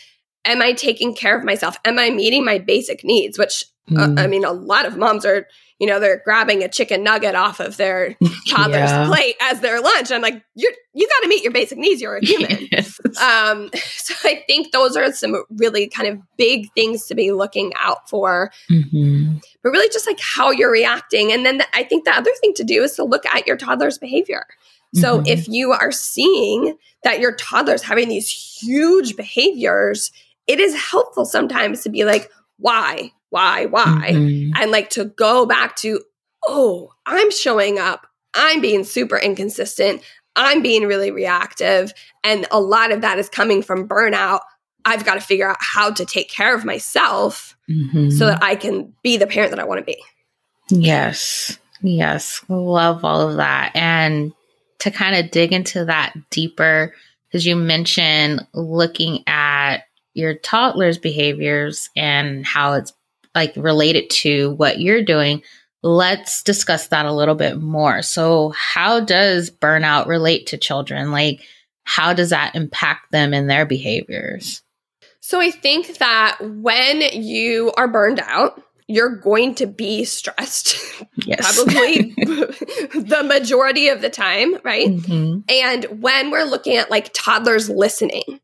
Am 0.43 0.61
I 0.61 0.73
taking 0.73 1.15
care 1.15 1.37
of 1.37 1.45
myself? 1.45 1.77
Am 1.85 1.97
I 1.97 2.09
meeting 2.09 2.43
my 2.43 2.59
basic 2.59 3.03
needs? 3.03 3.37
Which, 3.37 3.63
mm. 3.89 3.97
uh, 3.97 4.21
I 4.21 4.25
mm. 4.25 4.29
mean, 4.29 4.45
a 4.45 4.51
lot 4.51 4.85
of 4.85 4.97
moms 4.97 5.25
are 5.25 5.47
you 5.81 5.87
know, 5.87 5.99
they're 5.99 6.21
grabbing 6.23 6.63
a 6.63 6.69
chicken 6.69 7.01
nugget 7.01 7.33
off 7.33 7.59
of 7.59 7.75
their 7.75 8.15
toddler's 8.47 8.91
yeah. 8.91 9.07
plate 9.07 9.35
as 9.41 9.61
their 9.61 9.81
lunch. 9.81 10.11
I'm 10.11 10.21
like, 10.21 10.43
you 10.53 10.71
you 10.93 11.07
got 11.07 11.23
to 11.23 11.27
meet 11.27 11.41
your 11.41 11.51
basic 11.51 11.79
needs. 11.79 11.99
You're 11.99 12.17
a 12.17 12.23
human. 12.23 12.67
yes. 12.71 12.99
um, 13.19 13.71
so 13.95 14.13
I 14.23 14.43
think 14.45 14.73
those 14.73 14.95
are 14.95 15.11
some 15.11 15.43
really 15.57 15.87
kind 15.87 16.07
of 16.07 16.19
big 16.37 16.71
things 16.73 17.07
to 17.07 17.15
be 17.15 17.31
looking 17.31 17.73
out 17.79 18.07
for. 18.07 18.51
Mm-hmm. 18.69 19.37
But 19.63 19.69
really, 19.71 19.89
just 19.89 20.05
like 20.05 20.19
how 20.21 20.51
you're 20.51 20.71
reacting, 20.71 21.31
and 21.31 21.43
then 21.43 21.57
the, 21.57 21.65
I 21.73 21.83
think 21.83 22.05
the 22.05 22.15
other 22.15 22.31
thing 22.41 22.53
to 22.57 22.63
do 22.63 22.83
is 22.83 22.95
to 22.97 23.03
look 23.03 23.25
at 23.25 23.47
your 23.47 23.57
toddler's 23.57 23.97
behavior. 23.97 24.45
So 24.93 25.17
mm-hmm. 25.17 25.25
if 25.25 25.47
you 25.47 25.71
are 25.71 25.91
seeing 25.91 26.77
that 27.03 27.19
your 27.19 27.33
toddler's 27.37 27.81
having 27.81 28.07
these 28.07 28.29
huge 28.29 29.15
behaviors, 29.15 30.11
it 30.45 30.59
is 30.59 30.75
helpful 30.75 31.25
sometimes 31.25 31.81
to 31.81 31.89
be 31.89 32.03
like, 32.03 32.29
why? 32.57 33.13
Why, 33.31 33.65
why? 33.65 34.11
Mm-hmm. 34.11 34.61
And 34.61 34.71
like 34.71 34.91
to 34.91 35.05
go 35.05 35.47
back 35.47 35.75
to, 35.77 36.01
oh, 36.47 36.91
I'm 37.05 37.31
showing 37.31 37.79
up. 37.79 38.05
I'm 38.35 38.61
being 38.61 38.83
super 38.83 39.17
inconsistent. 39.17 40.03
I'm 40.35 40.61
being 40.61 40.83
really 40.83 41.11
reactive. 41.11 41.91
And 42.23 42.45
a 42.51 42.61
lot 42.61 42.91
of 42.91 43.01
that 43.01 43.17
is 43.17 43.27
coming 43.27 43.63
from 43.63 43.87
burnout. 43.87 44.41
I've 44.85 45.05
got 45.05 45.15
to 45.15 45.21
figure 45.21 45.49
out 45.49 45.57
how 45.59 45.91
to 45.91 46.05
take 46.05 46.29
care 46.29 46.55
of 46.55 46.63
myself 46.65 47.57
mm-hmm. 47.69 48.11
so 48.11 48.27
that 48.27 48.43
I 48.43 48.55
can 48.55 48.93
be 49.03 49.17
the 49.17 49.27
parent 49.27 49.51
that 49.51 49.59
I 49.59 49.65
want 49.65 49.79
to 49.79 49.85
be. 49.85 50.01
Yes. 50.69 51.59
Yes. 51.81 52.43
Love 52.47 53.03
all 53.03 53.27
of 53.27 53.37
that. 53.37 53.71
And 53.75 54.33
to 54.79 54.91
kind 54.91 55.15
of 55.15 55.31
dig 55.31 55.51
into 55.53 55.85
that 55.85 56.13
deeper, 56.29 56.93
because 57.27 57.45
you 57.45 57.55
mentioned 57.55 58.45
looking 58.53 59.23
at 59.27 59.83
your 60.13 60.35
toddler's 60.35 60.97
behaviors 60.97 61.89
and 61.95 62.45
how 62.45 62.73
it's 62.73 62.93
like 63.35 63.53
related 63.55 64.09
to 64.09 64.51
what 64.55 64.79
you're 64.79 65.03
doing, 65.03 65.41
let's 65.83 66.43
discuss 66.43 66.87
that 66.87 67.05
a 67.05 67.13
little 67.13 67.35
bit 67.35 67.59
more. 67.59 68.01
So, 68.01 68.49
how 68.49 68.99
does 68.99 69.49
burnout 69.49 70.07
relate 70.07 70.47
to 70.47 70.57
children? 70.57 71.11
Like, 71.11 71.41
how 71.83 72.13
does 72.13 72.29
that 72.29 72.55
impact 72.55 73.11
them 73.11 73.33
and 73.33 73.49
their 73.49 73.65
behaviors? 73.65 74.61
So, 75.19 75.39
I 75.39 75.51
think 75.51 75.97
that 75.97 76.37
when 76.41 77.01
you 77.13 77.71
are 77.77 77.87
burned 77.87 78.19
out, 78.19 78.61
you're 78.87 79.15
going 79.15 79.55
to 79.55 79.67
be 79.67 80.03
stressed 80.03 80.77
yes. 81.15 81.55
probably 81.55 82.11
the 82.15 83.23
majority 83.25 83.87
of 83.87 84.01
the 84.01 84.09
time, 84.09 84.55
right? 84.63 84.89
Mm-hmm. 84.89 85.39
And 85.49 86.01
when 86.01 86.29
we're 86.29 86.43
looking 86.43 86.75
at 86.75 86.91
like 86.91 87.11
toddlers 87.13 87.69
listening, 87.69 88.41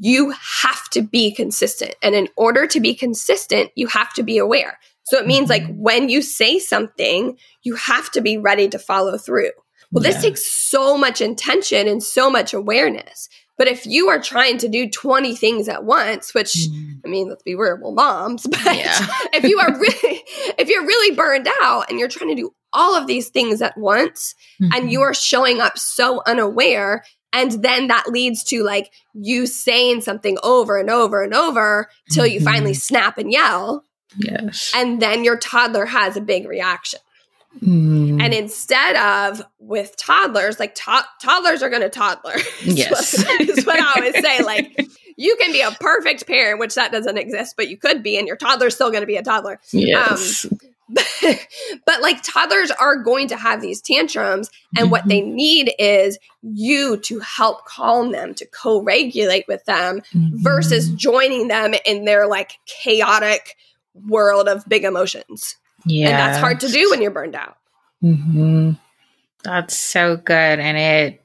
you 0.00 0.30
have 0.30 0.88
to 0.90 1.02
be 1.02 1.34
consistent. 1.34 1.94
And 2.02 2.14
in 2.14 2.28
order 2.36 2.66
to 2.66 2.80
be 2.80 2.94
consistent, 2.94 3.70
you 3.74 3.86
have 3.88 4.12
to 4.14 4.22
be 4.22 4.38
aware. 4.38 4.78
So 5.04 5.18
it 5.18 5.26
means 5.26 5.50
like 5.50 5.62
mm-hmm. 5.62 5.82
when 5.82 6.08
you 6.08 6.22
say 6.22 6.58
something, 6.58 7.36
you 7.62 7.74
have 7.74 8.10
to 8.12 8.20
be 8.20 8.38
ready 8.38 8.68
to 8.68 8.78
follow 8.78 9.18
through. 9.18 9.50
Well, 9.90 10.04
yeah. 10.04 10.12
this 10.12 10.22
takes 10.22 10.46
so 10.46 10.96
much 10.96 11.20
intention 11.20 11.86
and 11.86 12.02
so 12.02 12.30
much 12.30 12.54
awareness. 12.54 13.28
But 13.58 13.68
if 13.68 13.86
you 13.86 14.08
are 14.08 14.20
trying 14.20 14.58
to 14.58 14.68
do 14.68 14.88
20 14.88 15.36
things 15.36 15.68
at 15.68 15.84
once, 15.84 16.34
which 16.34 16.54
mm. 16.54 17.00
I 17.04 17.08
mean, 17.08 17.28
let's 17.28 17.42
be 17.42 17.54
real, 17.54 17.78
we're 17.80 17.92
moms, 17.92 18.46
but 18.50 18.64
yeah. 18.64 19.06
if 19.32 19.44
you 19.44 19.58
are 19.60 19.72
really 19.78 20.22
if 20.58 20.68
you're 20.68 20.86
really 20.86 21.14
burned 21.14 21.48
out 21.62 21.90
and 21.90 21.98
you're 21.98 22.08
trying 22.08 22.30
to 22.30 22.42
do 22.42 22.54
all 22.72 22.96
of 22.96 23.06
these 23.06 23.28
things 23.28 23.60
at 23.60 23.76
once 23.76 24.34
mm-hmm. 24.60 24.72
and 24.74 24.90
you 24.90 25.02
are 25.02 25.12
showing 25.12 25.60
up 25.60 25.76
so 25.76 26.22
unaware 26.26 27.04
and 27.32 27.52
then 27.62 27.88
that 27.88 28.08
leads 28.08 28.44
to 28.44 28.62
like 28.62 28.92
you 29.14 29.46
saying 29.46 30.02
something 30.02 30.38
over 30.42 30.78
and 30.78 30.90
over 30.90 31.22
and 31.22 31.34
over 31.34 31.88
till 32.10 32.24
mm-hmm. 32.24 32.34
you 32.34 32.40
finally 32.40 32.74
snap 32.74 33.18
and 33.18 33.32
yell. 33.32 33.84
Yes. 34.16 34.72
And 34.74 35.00
then 35.00 35.24
your 35.24 35.38
toddler 35.38 35.86
has 35.86 36.16
a 36.16 36.20
big 36.20 36.46
reaction. 36.46 37.00
Mm. 37.60 38.22
And 38.22 38.32
instead 38.32 38.96
of 38.96 39.42
with 39.58 39.96
toddlers, 39.96 40.58
like 40.58 40.74
to- 40.74 41.06
toddlers 41.20 41.62
are 41.62 41.70
going 41.70 41.82
to 41.82 41.90
toddler. 41.90 42.36
Yes. 42.62 43.14
is 43.40 43.66
what 43.66 43.80
I 43.80 43.92
always 43.96 44.20
say. 44.20 44.42
Like, 44.42 44.88
you 45.16 45.36
can 45.36 45.52
be 45.52 45.60
a 45.60 45.70
perfect 45.72 46.26
parent, 46.26 46.60
which 46.60 46.74
that 46.76 46.92
doesn't 46.92 47.18
exist, 47.18 47.54
but 47.56 47.68
you 47.68 47.76
could 47.76 48.02
be, 48.02 48.16
and 48.16 48.26
your 48.26 48.36
toddler's 48.36 48.74
still 48.74 48.90
going 48.90 49.02
to 49.02 49.06
be 49.06 49.16
a 49.16 49.22
toddler. 49.22 49.60
Yes. 49.72 50.46
Um, 50.46 50.58
but, 50.92 51.46
but, 51.86 52.02
like 52.02 52.22
toddlers 52.22 52.70
are 52.70 52.96
going 52.96 53.28
to 53.28 53.36
have 53.36 53.60
these 53.60 53.80
tantrums, 53.80 54.50
and 54.76 54.84
mm-hmm. 54.84 54.90
what 54.90 55.06
they 55.06 55.20
mm-hmm. 55.20 55.34
need 55.34 55.72
is 55.78 56.18
you 56.42 56.98
to 56.98 57.18
help 57.20 57.64
calm 57.64 58.12
them, 58.12 58.34
to 58.34 58.46
co 58.46 58.82
regulate 58.82 59.46
with 59.48 59.64
them 59.64 60.00
mm-hmm. 60.14 60.36
versus 60.42 60.88
joining 60.90 61.48
them 61.48 61.74
in 61.86 62.04
their 62.04 62.26
like 62.26 62.54
chaotic 62.66 63.56
world 63.94 64.48
of 64.48 64.68
big 64.68 64.84
emotions. 64.84 65.56
Yeah. 65.84 66.08
And 66.08 66.18
that's 66.18 66.38
hard 66.38 66.60
to 66.60 66.68
do 66.68 66.90
when 66.90 67.02
you're 67.02 67.10
burned 67.10 67.34
out. 67.34 67.56
Mm-hmm. 68.02 68.72
That's 69.44 69.78
so 69.78 70.16
good. 70.16 70.60
And 70.60 70.78
it, 70.78 71.24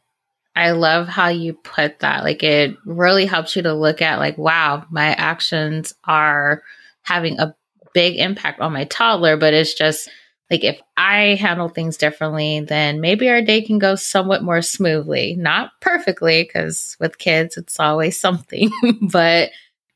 I 0.56 0.72
love 0.72 1.08
how 1.08 1.30
you 1.30 1.54
put 1.54 2.00
that. 2.00 2.24
Like 2.24 2.44
it 2.44 2.76
really 2.86 3.26
helps 3.26 3.56
you 3.56 3.62
to 3.64 3.74
look 3.74 4.02
at, 4.02 4.20
like, 4.20 4.38
wow, 4.38 4.86
my 4.90 5.10
actions 5.14 5.94
are 6.04 6.64
having 7.04 7.40
a 7.40 7.56
big 7.98 8.18
impact 8.20 8.60
on 8.60 8.74
my 8.74 8.84
toddler, 8.84 9.38
but 9.38 9.56
it's 9.56 9.74
just 9.74 10.08
like 10.52 10.64
if 10.64 10.80
I 10.96 11.34
handle 11.34 11.68
things 11.68 11.98
differently, 11.98 12.60
then 12.60 13.02
maybe 13.02 13.28
our 13.28 13.42
day 13.42 13.64
can 13.64 13.80
go 13.80 13.96
somewhat 13.96 14.44
more 14.44 14.62
smoothly. 14.62 15.36
Not 15.36 15.72
perfectly, 15.82 16.44
because 16.44 16.96
with 17.00 17.18
kids, 17.18 17.58
it's 17.58 17.80
always 17.80 18.16
something, 18.22 18.70
but 19.12 19.50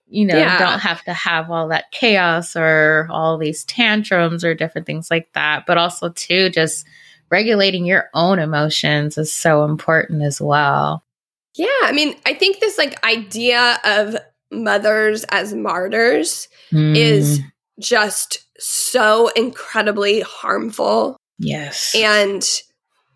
you 0.08 0.26
know, 0.26 0.36
yeah. 0.36 0.58
don't 0.58 0.80
have 0.80 1.04
to 1.04 1.14
have 1.14 1.52
all 1.52 1.68
that 1.68 1.92
chaos 1.92 2.56
or 2.56 3.08
all 3.12 3.38
these 3.38 3.64
tantrums 3.66 4.44
or 4.44 4.56
different 4.56 4.88
things 4.88 5.12
like 5.12 5.32
that. 5.34 5.66
But 5.68 5.78
also, 5.78 6.10
too, 6.10 6.50
just 6.50 6.88
regulating 7.30 7.86
your 7.86 8.10
own 8.16 8.40
emotions 8.40 9.20
is 9.20 9.32
so 9.32 9.64
important 9.64 10.24
as 10.24 10.42
well. 10.42 11.06
Yeah. 11.56 11.68
I 11.84 11.92
mean, 11.94 12.16
I 12.26 12.34
think 12.34 12.60
this 12.60 12.80
like 12.80 13.06
idea 13.06 13.80
of 13.86 14.16
mothers 14.52 15.24
as 15.26 15.54
martyrs 15.54 16.50
mm. 16.74 16.98
is 16.98 17.40
just 17.82 18.46
so 18.60 19.30
incredibly 19.30 20.22
harmful. 20.22 21.18
Yes. 21.40 21.94
And 21.96 22.48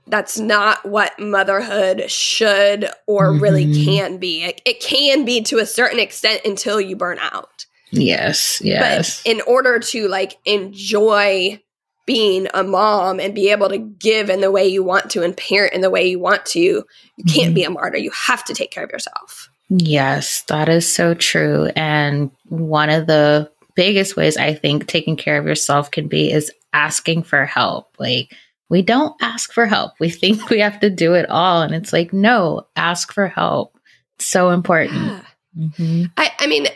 that's 0.08 0.38
not 0.40 0.86
what 0.86 1.20
motherhood 1.20 2.10
should 2.10 2.90
or 3.08 3.32
mm-hmm. 3.32 3.42
really 3.42 3.86
can 3.86 4.18
be. 4.18 4.44
It, 4.44 4.62
it, 4.66 4.80
can 4.80 5.26
be 5.26 5.42
to 5.44 5.58
a 5.58 5.66
certain 5.66 6.00
extent 6.00 6.42
until 6.46 6.80
you 6.80 6.96
burn 6.96 7.18
out. 7.20 7.66
Yes, 7.92 8.62
yes. 8.64 9.24
But 9.24 9.32
in 9.32 9.42
order 9.42 9.80
to 9.80 10.08
like 10.08 10.38
enjoy 10.46 11.62
being 12.06 12.48
a 12.54 12.64
mom 12.64 13.20
and 13.20 13.34
be 13.34 13.50
able 13.50 13.70
to 13.70 13.78
give 13.78 14.30
in 14.30 14.42
the 14.42 14.52
way 14.52 14.68
you 14.68 14.84
want 14.84 15.10
to 15.12 15.24
and 15.24 15.36
parent 15.36 15.74
in 15.74 15.82
the 15.82 15.90
way 15.90 16.08
you 16.08 16.20
want 16.20 16.46
to, 16.48 16.60
you 16.60 16.84
can't 17.28 17.48
mm-hmm. 17.48 17.54
be 17.54 17.64
a 17.64 17.70
martyr. 17.70 17.98
You 17.98 18.12
have 18.12 18.44
to 18.46 18.54
take 18.54 18.72
care 18.72 18.84
of 18.84 18.92
yourself. 18.92 19.50
Yes, 19.70 20.44
that 20.44 20.70
is 20.70 20.92
so 20.92 21.16
true. 21.16 21.70
And 21.76 22.30
one 22.46 22.92
of 22.92 23.08
the 23.08 23.50
biggest 23.76 24.16
ways 24.16 24.38
I 24.38 24.54
think 24.54 24.88
taking 24.88 25.16
care 25.16 25.38
of 25.38 25.46
yourself 25.46 25.92
can 25.92 26.08
be 26.08 26.32
is 26.32 26.52
asking 26.74 27.24
for 27.24 27.46
help. 27.46 27.96
Like, 28.00 28.34
we 28.70 28.82
don't 28.82 29.16
ask 29.22 29.54
for 29.54 29.66
help. 29.66 29.94
We 30.00 30.10
think 30.10 30.50
we 30.50 30.60
have 30.60 30.80
to 30.80 30.90
do 30.90 31.14
it 31.14 31.30
all. 31.30 31.62
And 31.62 31.76
it's 31.76 31.94
like, 31.94 32.12
no, 32.14 32.68
ask 32.76 33.14
for 33.14 33.28
help. 33.28 33.78
It's 34.16 34.26
so 34.26 34.50
important. 34.50 35.06
Yeah. 35.06 35.22
Mm-hmm. 35.58 36.04
I, 36.18 36.32
I 36.40 36.48
mean, 36.48 36.68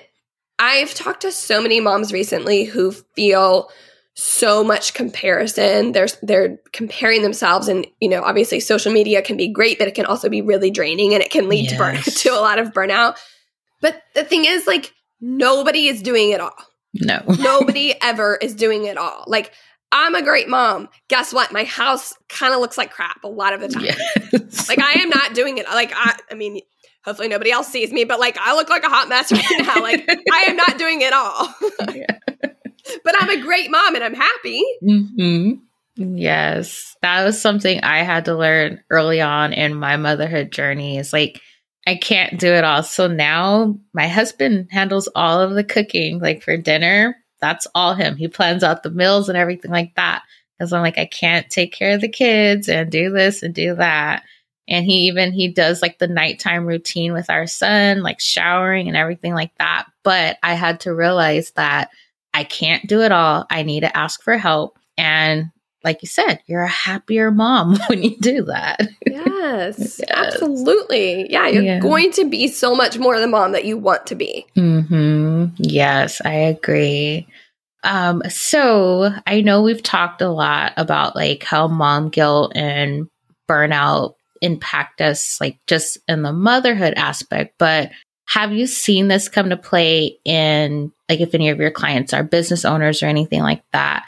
I've 0.60 0.94
talked 0.94 1.22
to 1.22 1.32
so 1.32 1.62
many 1.62 1.80
moms 1.80 2.14
recently 2.14 2.66
who 2.66 2.92
feel 2.92 3.72
so 4.14 4.64
much 4.64 4.94
comparison. 4.94 5.94
They're 5.94 6.10
they're 6.22 6.58
comparing 6.74 7.22
themselves, 7.22 7.70
and 7.70 7.88
you 8.02 8.10
know, 8.10 8.22
obviously, 8.22 8.60
social 8.60 8.92
media 8.92 9.22
can 9.22 9.38
be 9.38 9.48
great, 9.48 9.80
but 9.80 9.88
it 9.88 9.96
can 9.96 10.06
also 10.06 10.30
be 10.30 10.42
really 10.42 10.72
draining, 10.72 11.14
and 11.14 11.24
it 11.24 11.32
can 11.32 11.48
lead 11.48 11.66
yes. 11.66 11.72
to 11.72 11.78
burn 11.78 11.96
to 12.04 12.30
a 12.30 12.42
lot 12.42 12.60
of 12.60 12.74
burnout. 12.74 13.18
But 13.82 14.02
the 14.14 14.26
thing 14.26 14.44
is, 14.46 14.68
like, 14.68 14.94
nobody 15.22 15.88
is 15.88 16.02
doing 16.02 16.32
it 16.32 16.42
all. 16.42 16.56
No, 16.94 17.22
nobody 17.40 17.94
ever 18.02 18.36
is 18.36 18.56
doing 18.56 18.86
it 18.86 18.98
all. 18.98 19.24
Like, 19.28 19.54
I'm 19.92 20.16
a 20.16 20.22
great 20.22 20.48
mom. 20.48 20.90
Guess 21.08 21.34
what? 21.34 21.52
My 21.52 21.64
house 21.64 22.14
kind 22.28 22.54
of 22.54 22.60
looks 22.60 22.78
like 22.78 22.92
crap 22.92 23.24
a 23.24 23.28
lot 23.28 23.54
of 23.54 23.62
the 23.62 23.70
time. 23.70 23.86
Yes. 23.86 24.70
like 24.70 24.80
I 24.80 24.94
am 24.94 25.10
not 25.10 25.34
doing 25.34 25.58
it. 25.58 25.66
Like 25.66 25.92
I, 25.96 26.16
I 26.30 26.36
mean, 26.36 26.62
hopefully 27.04 27.28
nobody 27.28 27.52
else 27.52 27.68
sees 27.68 27.92
me, 27.92 28.04
but 28.04 28.20
like 28.20 28.38
I 28.40 28.54
look 28.54 28.70
like 28.70 28.84
a 28.84 28.90
hot 28.90 29.10
mess 29.10 29.32
right 29.32 29.44
now. 29.60 29.76
Like 29.82 30.08
I 30.32 30.44
am 30.44 30.56
not 30.56 30.78
doing 30.78 31.02
it 31.02 31.14
all. 31.14 31.54
but 33.04 33.16
I'm 33.20 33.30
a 33.30 33.42
great 33.42 33.72
mom 33.72 33.96
and 33.96 34.04
I'm 34.04 34.14
happy. 34.14 34.64
Mm-hmm. 34.84 35.52
Yes, 36.16 36.96
that 37.02 37.24
was 37.24 37.42
something 37.42 37.82
I 37.82 38.04
had 38.04 38.26
to 38.26 38.36
learn 38.36 38.82
early 38.90 39.22
on 39.22 39.54
in 39.54 39.76
my 39.76 39.98
motherhood 39.98 40.52
journey. 40.52 40.98
Is 40.98 41.12
like 41.12 41.42
I 41.90 41.96
can't 41.96 42.40
do 42.40 42.54
it 42.54 42.64
all. 42.64 42.84
So 42.84 43.08
now 43.08 43.78
my 43.94 44.08
husband 44.08 44.68
handles 44.72 45.10
all 45.16 45.42
of 45.42 45.52
the 45.52 45.64
cooking, 45.64 46.20
like 46.20 46.44
for 46.44 46.58
dinner 46.58 47.16
that's 47.40 47.68
all 47.74 47.94
him. 47.94 48.16
He 48.16 48.28
plans 48.28 48.64
out 48.64 48.84
the 48.84 48.92
meals 48.92 49.30
and 49.30 49.38
everything 49.38 49.72
like 49.72 49.96
that. 49.96 50.24
Because 50.58 50.74
I'm 50.74 50.82
like, 50.82 50.98
I 50.98 51.06
can't 51.06 51.50
take 51.50 51.72
care 51.72 51.96
of 51.96 52.02
the 52.02 52.10
kids 52.10 52.68
and 52.68 52.92
do 52.92 53.12
this 53.12 53.44
and 53.44 53.54
do 53.54 53.76
that. 53.76 54.24
And 54.68 54.86
he 54.86 55.08
even 55.08 55.32
he 55.32 55.48
does 55.48 55.82
like 55.82 55.98
the 55.98 56.08
nighttime 56.08 56.66
routine 56.66 57.14
with 57.14 57.30
our 57.30 57.48
son, 57.48 58.04
like 58.04 58.20
showering 58.20 58.88
and 58.88 58.98
everything 58.98 59.34
like 59.34 59.52
that. 59.58 59.86
But 60.04 60.38
I 60.44 60.54
had 60.54 60.82
to 60.82 60.94
realize 60.94 61.52
that 61.52 61.90
I 62.34 62.44
can't 62.44 62.88
do 62.88 63.02
it 63.02 63.12
all. 63.12 63.46
I 63.50 63.64
need 63.64 63.82
to 63.82 63.98
ask 63.98 64.22
for 64.22 64.38
help. 64.38 64.78
And 64.98 65.50
like 65.84 66.02
you 66.02 66.08
said, 66.08 66.40
you're 66.46 66.62
a 66.64 66.68
happier 66.68 67.32
mom 67.32 67.78
when 67.90 68.04
you 68.04 68.18
do 68.18 68.44
that. 68.46 68.82
Yes, 69.06 70.00
yes. 70.00 70.10
absolutely. 70.10 71.32
Yeah, 71.32 71.48
you're 71.48 71.64
yeah. 71.64 71.80
going 71.80 72.12
to 72.14 72.26
be 72.26 72.48
so 72.48 72.76
much 72.76 72.98
more 72.98 73.20
the 73.20 73.28
mom 73.28 73.54
that 73.54 73.66
you 73.66 73.78
want 73.78 74.08
to 74.08 74.16
be. 74.16 74.46
hmm 74.56 75.46
Yes, 75.58 76.22
I 76.24 76.34
agree. 76.34 77.28
Um, 77.84 78.22
so 78.30 79.10
I 79.26 79.42
know 79.42 79.62
we've 79.62 79.84
talked 79.84 80.22
a 80.22 80.30
lot 80.30 80.74
about 80.76 81.16
like 81.16 81.44
how 81.44 81.68
mom 81.68 82.10
guilt 82.10 82.52
and 82.56 83.08
burnout 83.50 84.16
impact 84.42 85.02
us, 85.02 85.40
like 85.40 85.60
just 85.68 85.98
in 86.08 86.24
the 86.24 86.34
motherhood 86.34 86.94
aspect, 86.96 87.56
but 87.58 87.92
have 88.28 88.54
you 88.54 88.68
seen 88.68 89.08
this 89.08 89.28
come 89.28 89.50
to 89.50 89.58
play 89.58 90.20
in 90.24 90.92
like 91.10 91.20
if 91.20 91.34
any 91.34 91.50
of 91.50 91.60
your 91.60 91.72
clients 91.72 92.14
are 92.14 92.24
business 92.24 92.64
owners 92.64 93.02
or 93.02 93.08
anything 93.08 93.42
like 93.42 93.64
that? 93.74 94.06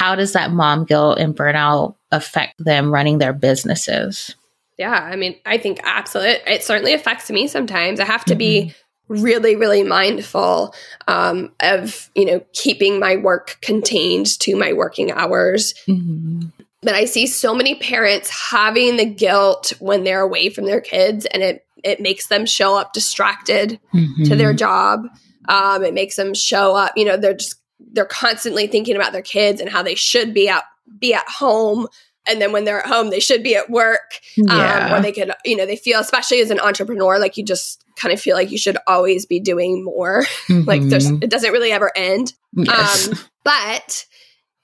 How 0.00 0.14
does 0.14 0.32
that 0.32 0.50
mom 0.50 0.86
guilt 0.86 1.18
and 1.18 1.36
burnout 1.36 1.94
affect 2.10 2.54
them 2.64 2.90
running 2.90 3.18
their 3.18 3.34
businesses? 3.34 4.34
Yeah, 4.78 4.94
I 4.94 5.14
mean, 5.14 5.36
I 5.44 5.58
think 5.58 5.78
absolutely. 5.84 6.40
It 6.50 6.64
certainly 6.64 6.94
affects 6.94 7.30
me 7.30 7.46
sometimes. 7.46 8.00
I 8.00 8.06
have 8.06 8.24
to 8.24 8.32
mm-hmm. 8.32 8.38
be 8.38 8.74
really, 9.08 9.56
really 9.56 9.82
mindful 9.82 10.74
um, 11.06 11.52
of, 11.60 12.08
you 12.14 12.24
know, 12.24 12.42
keeping 12.54 12.98
my 12.98 13.16
work 13.16 13.58
contained 13.60 14.38
to 14.40 14.56
my 14.56 14.72
working 14.72 15.12
hours. 15.12 15.74
Mm-hmm. 15.86 16.48
But 16.80 16.94
I 16.94 17.04
see 17.04 17.26
so 17.26 17.54
many 17.54 17.74
parents 17.74 18.30
having 18.30 18.96
the 18.96 19.04
guilt 19.04 19.74
when 19.80 20.04
they're 20.04 20.22
away 20.22 20.48
from 20.48 20.64
their 20.64 20.80
kids, 20.80 21.26
and 21.26 21.42
it 21.42 21.66
it 21.84 22.00
makes 22.00 22.28
them 22.28 22.46
show 22.46 22.74
up 22.74 22.94
distracted 22.94 23.78
mm-hmm. 23.92 24.24
to 24.24 24.34
their 24.34 24.54
job. 24.54 25.04
Um, 25.46 25.84
it 25.84 25.92
makes 25.92 26.16
them 26.16 26.32
show 26.32 26.74
up, 26.74 26.92
you 26.96 27.04
know, 27.04 27.18
they're 27.18 27.34
just 27.34 27.59
they're 27.92 28.04
constantly 28.04 28.66
thinking 28.66 28.96
about 28.96 29.12
their 29.12 29.22
kids 29.22 29.60
and 29.60 29.70
how 29.70 29.82
they 29.82 29.94
should 29.94 30.32
be 30.34 30.48
at 30.48 30.64
be 30.98 31.14
at 31.14 31.28
home 31.28 31.86
and 32.26 32.40
then 32.40 32.52
when 32.52 32.64
they're 32.64 32.80
at 32.80 32.86
home 32.86 33.10
they 33.10 33.20
should 33.20 33.42
be 33.42 33.56
at 33.56 33.70
work 33.70 34.20
yeah. 34.36 34.88
um, 34.88 34.92
or 34.92 35.02
they 35.02 35.12
could 35.12 35.30
you 35.44 35.56
know 35.56 35.66
they 35.66 35.76
feel 35.76 36.00
especially 36.00 36.40
as 36.40 36.50
an 36.50 36.60
entrepreneur 36.60 37.18
like 37.18 37.36
you 37.36 37.44
just 37.44 37.84
kind 37.96 38.12
of 38.12 38.20
feel 38.20 38.36
like 38.36 38.50
you 38.50 38.58
should 38.58 38.76
always 38.86 39.26
be 39.26 39.40
doing 39.40 39.84
more 39.84 40.22
mm-hmm. 40.48 40.62
like 40.66 40.82
there's 40.82 41.08
it 41.08 41.30
doesn't 41.30 41.52
really 41.52 41.72
ever 41.72 41.90
end 41.96 42.32
yes. 42.52 43.08
um, 43.08 43.18
but 43.44 44.06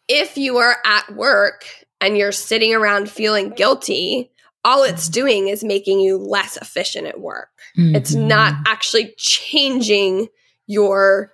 if 0.09 0.37
you 0.37 0.59
are 0.59 0.77
at 0.85 1.15
work 1.15 1.65
and 2.01 2.17
you're 2.17 2.33
sitting 2.33 2.75
around 2.75 3.11
feeling 3.11 3.51
guilty 3.51 4.31
all 4.65 4.83
it's 4.83 5.09
doing 5.09 5.49
is 5.49 5.63
making 5.63 6.01
you 6.01 6.19
less 6.19 6.57
efficient 6.57 7.07
at 7.07 7.21
work 7.21 7.51
mm-hmm. 7.77 7.95
it's 7.95 8.15
not 8.15 8.55
actually 8.67 9.15
changing 9.17 10.29
your 10.67 11.33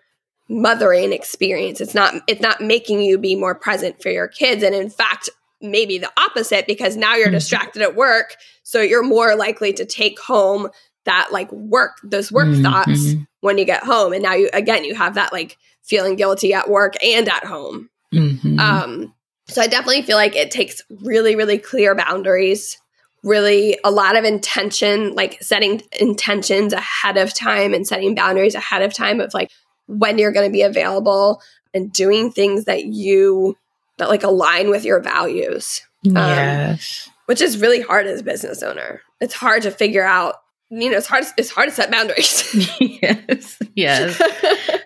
mothering 0.48 1.12
experience 1.12 1.80
it's 1.80 1.94
not 1.94 2.14
it's 2.26 2.40
not 2.40 2.60
making 2.60 3.00
you 3.00 3.16
be 3.16 3.34
more 3.34 3.54
present 3.54 4.00
for 4.02 4.10
your 4.10 4.28
kids 4.28 4.62
and 4.62 4.74
in 4.74 4.90
fact 4.90 5.30
maybe 5.60 5.98
the 5.98 6.10
opposite 6.16 6.66
because 6.66 6.96
now 6.96 7.14
you're 7.14 7.26
mm-hmm. 7.26 7.34
distracted 7.34 7.80
at 7.80 7.94
work 7.94 8.34
so 8.62 8.80
you're 8.80 9.04
more 9.04 9.36
likely 9.36 9.72
to 9.72 9.84
take 9.84 10.18
home 10.18 10.68
that 11.04 11.28
like 11.32 11.50
work 11.52 11.92
those 12.02 12.30
work 12.30 12.48
mm-hmm. 12.48 12.62
thoughts 12.62 13.14
when 13.40 13.56
you 13.56 13.64
get 13.64 13.82
home 13.82 14.12
and 14.12 14.22
now 14.22 14.34
you 14.34 14.50
again 14.52 14.84
you 14.84 14.94
have 14.94 15.14
that 15.14 15.32
like 15.32 15.56
feeling 15.82 16.16
guilty 16.16 16.52
at 16.52 16.68
work 16.68 16.94
and 17.04 17.28
at 17.28 17.44
home 17.44 17.88
mm-hmm. 18.12 18.58
um 18.58 19.14
so 19.46 19.62
i 19.62 19.66
definitely 19.66 20.02
feel 20.02 20.16
like 20.16 20.36
it 20.36 20.50
takes 20.50 20.82
really 21.02 21.36
really 21.36 21.58
clear 21.58 21.94
boundaries 21.94 22.78
really 23.22 23.78
a 23.84 23.90
lot 23.90 24.16
of 24.16 24.24
intention 24.24 25.14
like 25.14 25.40
setting 25.40 25.80
intentions 26.00 26.72
ahead 26.72 27.16
of 27.16 27.32
time 27.32 27.72
and 27.72 27.86
setting 27.86 28.14
boundaries 28.14 28.54
ahead 28.54 28.82
of 28.82 28.92
time 28.92 29.20
of 29.20 29.32
like 29.32 29.50
when 29.86 30.18
you're 30.18 30.32
going 30.32 30.48
to 30.48 30.52
be 30.52 30.62
available 30.62 31.40
and 31.74 31.92
doing 31.92 32.30
things 32.30 32.64
that 32.64 32.84
you 32.84 33.56
that 33.98 34.08
like 34.08 34.24
align 34.24 34.70
with 34.70 34.84
your 34.84 35.00
values. 35.00 35.82
Um, 36.06 36.16
yes. 36.16 37.06
Um, 37.06 37.14
which 37.26 37.40
is 37.40 37.58
really 37.58 37.80
hard 37.80 38.06
as 38.06 38.20
a 38.20 38.24
business 38.24 38.62
owner. 38.62 39.00
It's 39.20 39.34
hard 39.34 39.62
to 39.62 39.70
figure 39.70 40.04
out, 40.04 40.36
you 40.70 40.90
know, 40.90 40.96
it's 40.96 41.06
hard 41.06 41.24
it's 41.36 41.50
hard 41.50 41.68
to 41.68 41.74
set 41.74 41.90
boundaries. 41.90 42.42
yes. 42.80 43.58
Yes. 43.74 44.20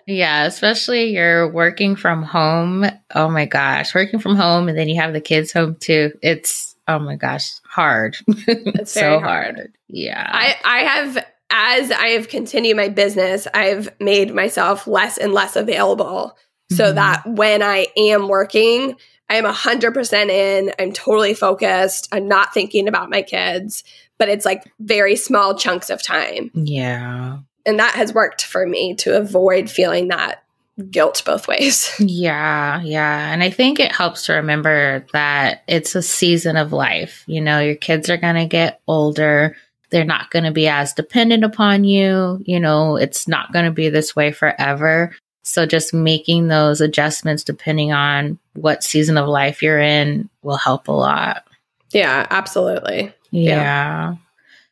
yeah, 0.05 0.45
especially 0.45 1.13
you're 1.13 1.51
working 1.51 1.95
from 1.95 2.23
home. 2.23 2.85
Oh 3.15 3.29
my 3.29 3.45
gosh, 3.45 3.95
working 3.95 4.19
from 4.19 4.35
home 4.35 4.69
and 4.69 4.77
then 4.77 4.87
you 4.89 5.01
have 5.01 5.13
the 5.13 5.21
kids 5.21 5.51
home 5.51 5.77
too. 5.79 6.11
It's 6.21 6.75
oh 6.87 6.99
my 6.99 7.15
gosh, 7.15 7.51
hard. 7.65 8.17
It's 8.27 8.91
so 8.91 9.19
hard. 9.19 9.55
hard. 9.55 9.73
Yeah. 9.87 10.25
I 10.29 10.55
I 10.63 10.79
have 10.79 11.25
as 11.49 11.91
I 11.91 12.09
have 12.09 12.27
continued 12.27 12.77
my 12.77 12.89
business, 12.89 13.47
I've 13.53 13.89
made 13.99 14.33
myself 14.33 14.87
less 14.87 15.17
and 15.17 15.33
less 15.33 15.55
available 15.55 16.37
so 16.71 16.85
mm-hmm. 16.85 16.95
that 16.95 17.25
when 17.25 17.63
I 17.63 17.87
am 17.95 18.27
working, 18.27 18.95
I 19.29 19.35
am 19.35 19.45
100% 19.45 20.29
in. 20.29 20.73
I'm 20.79 20.91
totally 20.91 21.33
focused. 21.33 22.07
I'm 22.11 22.27
not 22.27 22.53
thinking 22.53 22.87
about 22.87 23.09
my 23.09 23.21
kids, 23.21 23.83
but 24.17 24.29
it's 24.29 24.45
like 24.45 24.63
very 24.79 25.15
small 25.15 25.55
chunks 25.55 25.89
of 25.89 26.03
time. 26.03 26.51
Yeah. 26.53 27.39
And 27.65 27.79
that 27.79 27.95
has 27.95 28.13
worked 28.13 28.43
for 28.43 28.65
me 28.65 28.95
to 28.95 29.17
avoid 29.17 29.69
feeling 29.69 30.09
that 30.09 30.43
guilt 30.89 31.23
both 31.25 31.47
ways. 31.47 31.91
Yeah, 31.99 32.81
yeah. 32.83 33.33
And 33.33 33.43
I 33.43 33.49
think 33.49 33.79
it 33.79 33.91
helps 33.91 34.25
to 34.25 34.33
remember 34.33 35.05
that 35.13 35.63
it's 35.67 35.95
a 35.95 36.01
season 36.01 36.55
of 36.55 36.71
life. 36.71 37.23
You 37.27 37.41
know, 37.41 37.59
your 37.59 37.75
kids 37.75 38.09
are 38.09 38.17
going 38.17 38.35
to 38.35 38.45
get 38.45 38.81
older. 38.87 39.55
They're 39.89 40.05
not 40.05 40.31
going 40.31 40.45
to 40.45 40.51
be 40.51 40.67
as 40.67 40.93
dependent 40.93 41.43
upon 41.43 41.83
you. 41.83 42.41
You 42.45 42.59
know, 42.59 42.97
it's 42.97 43.27
not 43.27 43.53
going 43.53 43.65
to 43.65 43.71
be 43.71 43.89
this 43.89 44.15
way 44.15 44.31
forever. 44.31 45.15
So 45.43 45.65
just 45.65 45.93
making 45.93 46.49
those 46.49 46.81
adjustments 46.81 47.43
depending 47.43 47.93
on 47.93 48.37
what 48.53 48.83
season 48.83 49.17
of 49.17 49.29
life 49.29 49.63
you're 49.63 49.79
in 49.79 50.29
will 50.41 50.57
help 50.57 50.89
a 50.89 50.91
lot. 50.91 51.47
Yeah, 51.91 52.27
absolutely. 52.29 53.13
Yeah. 53.31 53.55
yeah. 53.55 54.15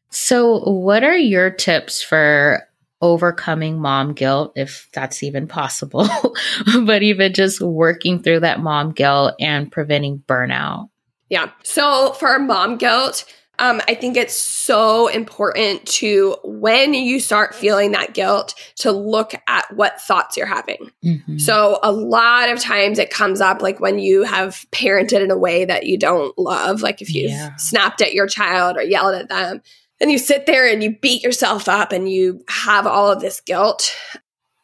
So, 0.10 0.60
what 0.70 1.04
are 1.04 1.18
your 1.18 1.50
tips 1.50 2.02
for 2.02 2.68
overcoming 3.02 3.80
mom 3.80 4.14
guilt, 4.14 4.54
if 4.56 4.88
that's 4.94 5.22
even 5.24 5.48
possible, 5.48 6.08
but 6.86 7.04
even 7.04 7.34
just 7.34 7.62
working 7.62 8.22
through 8.22 8.40
that 8.42 8.62
mom 8.62 8.92
guilt 8.92 9.36
and 9.40 9.72
preventing 9.72 10.24
burnout? 10.28 10.90
Yeah. 11.30 11.52
So, 11.64 12.14
for 12.14 12.40
mom 12.40 12.78
guilt, 12.78 13.26
um, 13.60 13.82
I 13.88 13.96
think 13.96 14.18
it's 14.18 14.36
so 14.36 15.08
important 15.08 15.86
to, 15.88 16.36
when 16.44 16.94
you 16.94 17.20
start 17.20 17.56
feeling 17.56 17.92
that 17.92 18.14
guilt, 18.14 18.56
to 18.78 18.92
look 18.92 19.34
at 19.48 19.66
what 19.76 20.02
thoughts 20.02 20.38
you're 20.38 20.46
having. 20.46 20.92
Mm-hmm. 21.04 21.38
So, 21.38 21.80
a 21.84 21.92
lot 21.92 22.50
of 22.50 22.60
times 22.60 23.00
it 23.00 23.10
comes 23.10 23.42
up 23.42 23.62
like 23.62 23.80
when 23.80 24.00
you 24.00 24.24
have 24.24 24.66
parented 24.72 25.22
in 25.22 25.32
a 25.32 25.38
way 25.38 25.66
that 25.66 25.86
you 25.86 25.98
don't 25.98 26.38
love, 26.38 26.82
like 26.82 27.02
if 27.02 27.14
you've 27.14 27.32
yeah. 27.32 27.56
snapped 27.56 28.02
at 28.02 28.14
your 28.14 28.28
child 28.28 28.78
or 28.78 28.84
yelled 28.84 29.16
at 29.16 29.30
them, 29.30 29.62
and 30.02 30.12
you 30.12 30.18
sit 30.18 30.46
there 30.46 30.68
and 30.68 30.84
you 30.84 30.98
beat 31.00 31.24
yourself 31.24 31.70
up 31.70 31.92
and 31.92 32.10
you 32.10 32.44
have 32.50 32.86
all 32.86 33.12
of 33.12 33.22
this 33.22 33.42
guilt. 33.42 33.96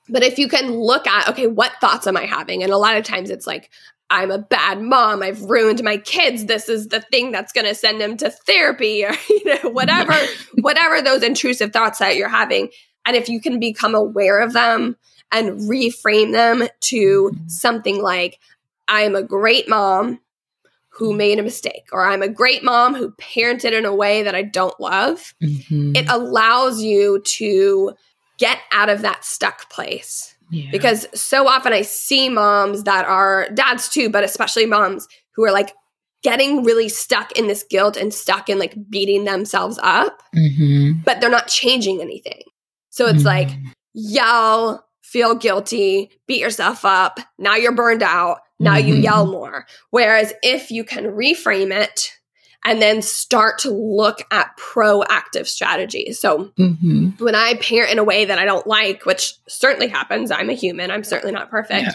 But 0.10 0.23
if 0.23 0.38
you 0.38 0.49
can 0.49 0.73
look 0.73 1.08
at, 1.08 1.30
okay, 1.30 1.47
what 1.47 1.71
thoughts 1.80 2.06
am 2.06 2.17
I 2.17 2.25
having? 2.25 2.63
And 2.63 2.71
a 2.71 2.77
lot 2.77 2.97
of 2.97 3.06
times 3.06 3.30
it's 3.30 3.47
like, 3.47 3.69
I'm 4.12 4.30
a 4.30 4.38
bad 4.38 4.82
mom. 4.82 5.24
I've 5.24 5.41
ruined 5.41 5.82
my 5.84 5.97
kids. 5.97 6.45
This 6.45 6.67
is 6.67 6.89
the 6.89 7.00
thing 7.00 7.32
that's 7.32 7.54
going 7.54 7.65
to 7.65 7.74
send 7.74 8.02
them 8.02 8.17
to 8.17 8.30
therapy 8.30 9.06
or 9.06 9.13
you 9.30 9.45
know 9.45 9.69
whatever 9.71 10.13
whatever 10.60 11.02
those 11.02 11.24
intrusive 11.24 11.74
thoughts 11.74 12.00
that 12.00 12.17
you're 12.17 12.30
having. 12.30 12.69
And 13.06 13.15
if 13.15 13.30
you 13.30 13.41
can 13.41 13.60
become 13.60 13.95
aware 13.95 14.41
of 14.41 14.54
them 14.54 14.97
and 15.32 15.62
reframe 15.62 16.34
them 16.34 16.67
to 16.82 17.32
something 17.47 18.02
like 18.04 18.39
I 18.88 19.02
am 19.02 19.15
a 19.15 19.24
great 19.24 19.67
mom 19.67 20.19
who 20.89 21.13
made 21.13 21.39
a 21.39 21.43
mistake 21.43 21.88
or 21.93 22.06
I'm 22.06 22.21
a 22.21 22.28
great 22.28 22.63
mom 22.63 22.93
who 22.93 23.12
parented 23.12 23.71
in 23.71 23.86
a 23.86 23.95
way 23.95 24.24
that 24.24 24.36
I 24.36 24.41
don't 24.41 24.78
love. 24.80 25.34
Mm-hmm. 25.41 25.95
It 25.95 26.10
allows 26.10 26.84
you 26.84 27.21
to 27.21 27.93
get 28.38 28.60
out 28.74 28.89
of 28.89 29.02
that 29.04 29.24
stuck 29.24 29.69
place 29.69 30.36
because 30.72 31.08
so 31.20 31.48
often 31.48 31.74
I 31.74 31.82
see 31.82 32.30
moms 32.30 32.84
that 32.84 33.06
are 33.06 33.48
dads 33.54 33.90
too, 33.90 34.10
but 34.10 34.24
especially 34.24 34.66
moms 34.66 35.08
who 35.36 35.46
are 35.46 35.52
like 35.52 35.74
getting 36.24 36.64
really 36.64 36.90
stuck 36.90 37.32
in 37.34 37.48
this 37.48 37.64
guilt 37.70 37.98
and 37.98 38.14
stuck 38.14 38.50
in 38.50 38.60
like 38.60 38.76
beating 38.90 39.24
themselves 39.24 39.80
up, 39.82 40.22
mm-hmm. 40.36 41.02
but 41.04 41.20
they're 41.20 41.30
not 41.30 41.48
changing 41.48 42.02
anything. 42.02 42.44
So 42.90 43.08
it's 43.08 43.20
mm-hmm. 43.20 43.28
like 43.28 43.50
yell, 43.94 44.86
feel 45.02 45.36
guilty, 45.36 46.12
beat 46.28 46.40
yourself 46.40 46.86
up. 46.86 47.20
Now 47.40 47.56
you're 47.56 47.76
burned 47.76 48.04
out. 48.04 48.40
Now 48.60 48.76
mm-hmm. 48.76 48.88
you 48.88 48.96
yell 48.96 49.26
more. 49.26 49.66
Whereas 49.90 50.34
if 50.44 50.70
you 50.70 50.84
can 50.84 51.06
reframe 51.06 51.74
it 51.74 52.12
and 52.63 52.82
then 52.82 53.02
start 53.02 53.60
to 53.60 53.71
look 53.71 54.21
at 54.32 54.56
proactive 54.58 55.47
strategies. 55.47 56.19
So 56.19 56.52
mm-hmm. 56.60 57.24
when 57.24 57.36
I 57.36 57.56
parent 57.56 57.91
in 57.91 58.00
a 58.00 58.04
way 58.04 58.26
that 58.26 58.38
I 58.38 58.45
don't 58.45 58.67
like, 58.67 59.06
which 59.06 59.36
certainly 59.47 59.88
happens, 59.88 60.32
I'm 60.32 60.50
a 60.50 60.54
human, 60.54 60.91
I'm 60.91 61.04
certainly 61.04 61.34
not 61.34 61.50
perfect. 61.50 61.84
Yeah. 61.84 61.93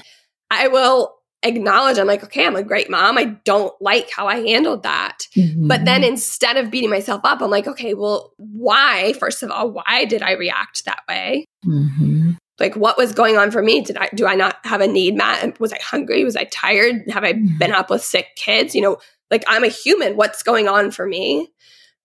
I 0.50 0.68
will 0.68 1.16
acknowledge 1.42 1.98
I'm 1.98 2.06
like, 2.06 2.24
okay, 2.24 2.46
I'm 2.46 2.56
a 2.56 2.62
great 2.62 2.90
mom. 2.90 3.18
I 3.18 3.36
don't 3.44 3.74
like 3.80 4.10
how 4.10 4.26
I 4.26 4.40
handled 4.40 4.82
that. 4.82 5.26
Mm-hmm. 5.36 5.68
But 5.68 5.84
then 5.84 6.02
instead 6.02 6.56
of 6.56 6.70
beating 6.70 6.90
myself 6.90 7.20
up, 7.24 7.40
I'm 7.40 7.50
like, 7.50 7.66
okay, 7.68 7.94
well, 7.94 8.32
why? 8.36 9.12
First 9.18 9.42
of 9.42 9.50
all, 9.50 9.70
why 9.70 10.04
did 10.06 10.22
I 10.22 10.32
react 10.32 10.84
that 10.84 11.02
way? 11.08 11.44
Mm-hmm. 11.64 12.32
Like 12.58 12.74
what 12.74 12.96
was 12.96 13.12
going 13.12 13.36
on 13.36 13.50
for 13.50 13.62
me? 13.62 13.82
Did 13.82 13.98
I 13.98 14.08
do 14.14 14.26
I 14.26 14.34
not 14.34 14.56
have 14.64 14.80
a 14.80 14.86
need 14.86 15.14
met? 15.14 15.60
Was 15.60 15.74
I 15.74 15.78
hungry? 15.82 16.24
Was 16.24 16.36
I 16.36 16.44
tired? 16.44 17.04
Have 17.10 17.22
I 17.22 17.34
mm-hmm. 17.34 17.58
been 17.58 17.72
up 17.72 17.90
with 17.90 18.02
sick 18.02 18.28
kids? 18.34 18.74
You 18.74 18.80
know, 18.80 18.96
like 19.30 19.44
I'm 19.46 19.64
a 19.64 19.68
human. 19.68 20.16
What's 20.16 20.42
going 20.42 20.68
on 20.68 20.90
for 20.90 21.06
me? 21.06 21.48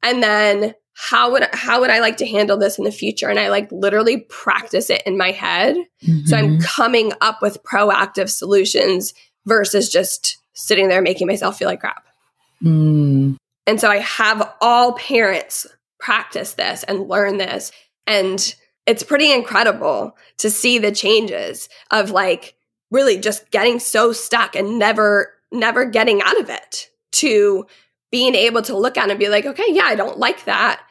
And 0.04 0.22
then 0.22 0.76
how 0.94 1.32
would 1.32 1.48
how 1.54 1.82
would 1.82 1.90
I 1.90 2.00
like 2.00 2.18
to 2.18 2.28
handle 2.28 2.58
this 2.58 2.78
in 2.78 2.84
the 2.84 2.92
future? 2.92 3.30
And 3.30 3.40
I 3.40 3.50
like 3.50 3.72
literally 3.72 4.20
practice 4.30 4.90
it 4.90 5.02
in 5.06 5.18
my 5.18 5.32
head. 5.32 5.76
Mm-hmm. 6.04 6.26
So 6.26 6.38
I'm 6.38 6.58
mm-hmm. 6.58 6.64
coming 6.64 7.12
up 7.22 7.42
with 7.42 7.64
proactive 7.64 8.30
solutions 8.30 9.14
versus 9.46 9.90
just 9.90 10.38
sitting 10.54 10.90
there 10.90 11.02
making 11.02 11.28
myself 11.28 11.58
feel 11.58 11.68
like 11.68 11.80
crap. 11.80 12.08
Mm. 12.64 13.38
And 13.66 13.82
so 13.82 13.90
I 13.90 13.98
have 13.98 14.54
all 14.62 14.94
parents 14.94 15.66
practice 16.00 16.54
this 16.54 16.84
and 16.84 17.08
learn 17.08 17.38
this. 17.38 17.72
And 18.06 18.54
it's 18.86 19.04
pretty 19.04 19.32
incredible 19.32 20.18
to 20.38 20.50
see 20.50 20.78
the 20.78 20.92
changes 20.92 21.70
of 21.90 22.12
like 22.12 22.56
really 22.90 23.18
just 23.18 23.50
getting 23.52 23.80
so 23.80 24.12
stuck 24.12 24.56
and 24.56 24.78
never, 24.78 25.34
never 25.52 25.86
getting 25.86 26.22
out 26.22 26.40
of 26.40 26.50
it 26.50 26.91
to 27.22 27.66
being 28.12 28.36
able 28.36 28.62
to 28.64 28.78
look 28.78 28.98
at 28.98 29.10
and 29.10 29.20
be 29.20 29.30
like, 29.30 29.46
okay, 29.46 29.68
yeah, 29.70 29.86
I 29.86 29.96
don't 29.96 30.20
like 30.20 30.46
that, 30.46 30.82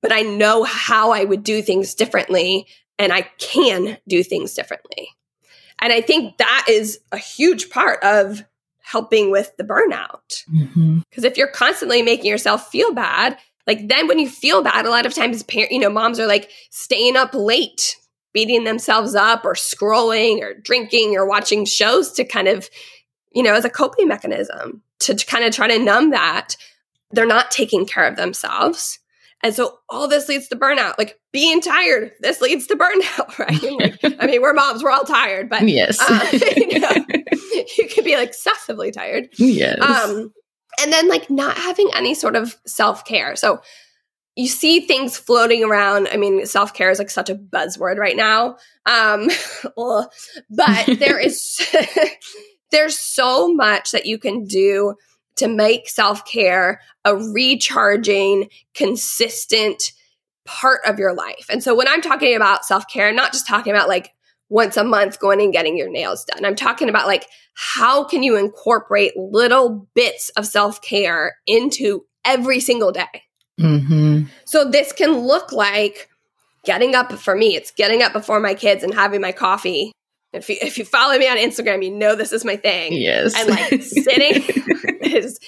but 0.00 0.10
I 0.10 0.22
know 0.22 0.64
how 0.64 1.12
I 1.12 1.24
would 1.24 1.44
do 1.44 1.62
things 1.62 1.94
differently 1.94 2.66
and 2.98 3.12
I 3.12 3.22
can 3.38 3.98
do 4.08 4.22
things 4.22 4.54
differently. 4.54 5.10
And 5.80 5.92
I 5.92 6.00
think 6.00 6.38
that 6.38 6.66
is 6.68 7.00
a 7.10 7.18
huge 7.18 7.68
part 7.70 8.02
of 8.02 8.42
helping 8.80 9.30
with 9.30 9.56
the 9.56 9.64
burnout. 9.64 10.44
Because 10.46 10.68
mm-hmm. 10.68 11.24
if 11.24 11.36
you're 11.36 11.48
constantly 11.48 12.02
making 12.02 12.30
yourself 12.30 12.68
feel 12.68 12.92
bad 12.92 13.36
Like 13.66 13.88
then 13.88 14.08
when 14.08 14.18
you 14.18 14.28
feel 14.28 14.62
bad, 14.62 14.86
a 14.86 14.90
lot 14.90 15.06
of 15.06 15.14
times 15.14 15.42
parent, 15.42 15.72
you 15.72 15.78
know, 15.78 15.90
moms 15.90 16.18
are 16.18 16.26
like 16.26 16.50
staying 16.70 17.16
up 17.16 17.34
late, 17.34 17.96
beating 18.32 18.64
themselves 18.64 19.14
up 19.14 19.44
or 19.44 19.54
scrolling 19.54 20.40
or 20.40 20.54
drinking 20.54 21.16
or 21.16 21.26
watching 21.26 21.64
shows 21.64 22.12
to 22.12 22.24
kind 22.24 22.48
of, 22.48 22.68
you 23.32 23.42
know, 23.42 23.54
as 23.54 23.64
a 23.64 23.70
coping 23.70 24.08
mechanism 24.08 24.82
to, 25.02 25.14
to 25.14 25.26
kind 25.26 25.44
of 25.44 25.54
try 25.54 25.68
to 25.68 25.78
numb 25.78 26.10
that. 26.10 26.56
They're 27.10 27.26
not 27.26 27.50
taking 27.50 27.86
care 27.86 28.06
of 28.06 28.16
themselves. 28.16 28.98
And 29.42 29.54
so 29.54 29.78
all 29.88 30.06
this 30.06 30.28
leads 30.28 30.48
to 30.48 30.56
burnout, 30.56 30.94
like 30.98 31.18
being 31.32 31.60
tired. 31.60 32.12
This 32.20 32.40
leads 32.40 32.66
to 32.68 32.76
burnout, 32.76 33.38
right? 33.38 34.00
Like, 34.02 34.20
I 34.20 34.26
mean, 34.26 34.40
we're 34.40 34.52
moms, 34.52 34.82
we're 34.82 34.90
all 34.90 35.04
tired, 35.04 35.48
but 35.48 35.68
yes, 35.68 36.00
um, 36.00 36.20
you, 36.56 36.78
know, 36.78 36.94
you 37.76 37.88
could 37.88 38.04
be 38.04 38.16
like 38.16 38.28
excessively 38.28 38.92
tired. 38.92 39.28
Yes. 39.38 39.80
Um, 39.80 40.32
and 40.80 40.92
then 40.92 41.08
like 41.08 41.28
not 41.28 41.56
having 41.56 41.90
any 41.94 42.14
sort 42.14 42.36
of 42.36 42.56
self 42.66 43.04
care. 43.04 43.36
So 43.36 43.60
you 44.36 44.48
see 44.48 44.80
things 44.86 45.18
floating 45.18 45.62
around. 45.62 46.08
I 46.10 46.16
mean, 46.16 46.46
self 46.46 46.72
care 46.72 46.90
is 46.90 46.98
like 46.98 47.10
such 47.10 47.28
a 47.28 47.34
buzzword 47.34 47.98
right 47.98 48.16
now. 48.16 48.56
Um, 48.86 49.28
but 49.76 50.86
there 50.98 51.18
is 51.18 51.60
there's 52.72 52.98
so 52.98 53.54
much 53.54 53.92
that 53.92 54.06
you 54.06 54.18
can 54.18 54.44
do 54.44 54.96
to 55.36 55.48
make 55.48 55.88
self 55.88 56.24
care 56.24 56.80
a 57.04 57.16
recharging, 57.16 58.48
consistent 58.74 59.92
part 60.44 60.80
of 60.86 60.98
your 60.98 61.14
life. 61.14 61.46
And 61.48 61.62
so 61.62 61.74
when 61.74 61.88
I'm 61.88 62.02
talking 62.02 62.34
about 62.34 62.64
self 62.64 62.86
care, 62.88 63.08
I'm 63.08 63.16
not 63.16 63.32
just 63.32 63.46
talking 63.46 63.72
about 63.72 63.88
like 63.88 64.12
once 64.48 64.76
a 64.76 64.84
month 64.84 65.18
going 65.18 65.40
and 65.40 65.52
getting 65.52 65.78
your 65.78 65.90
nails 65.90 66.24
done. 66.24 66.44
I'm 66.44 66.56
talking 66.56 66.88
about 66.88 67.06
like 67.06 67.26
how 67.54 68.04
can 68.04 68.22
you 68.22 68.36
incorporate 68.36 69.16
little 69.16 69.88
bits 69.94 70.30
of 70.30 70.46
self 70.46 70.80
care 70.82 71.36
into 71.46 72.04
every 72.24 72.60
single 72.60 72.92
day? 72.92 73.22
Mm-hmm. 73.60 74.24
So 74.44 74.68
this 74.68 74.92
can 74.92 75.18
look 75.18 75.52
like 75.52 76.08
getting 76.64 76.94
up 76.94 77.12
for 77.12 77.34
me. 77.34 77.56
It's 77.56 77.70
getting 77.70 78.02
up 78.02 78.12
before 78.12 78.40
my 78.40 78.54
kids 78.54 78.82
and 78.82 78.94
having 78.94 79.20
my 79.20 79.32
coffee. 79.32 79.92
If 80.32 80.48
you, 80.48 80.56
if 80.60 80.78
you 80.78 80.84
follow 80.84 81.18
me 81.18 81.28
on 81.28 81.36
Instagram, 81.36 81.84
you 81.84 81.90
know 81.90 82.16
this 82.16 82.32
is 82.32 82.44
my 82.44 82.56
thing. 82.56 82.94
Yes. 82.94 83.34
And 83.36 83.50
like 83.50 83.82
sitting 83.82 84.42
is 85.02 85.38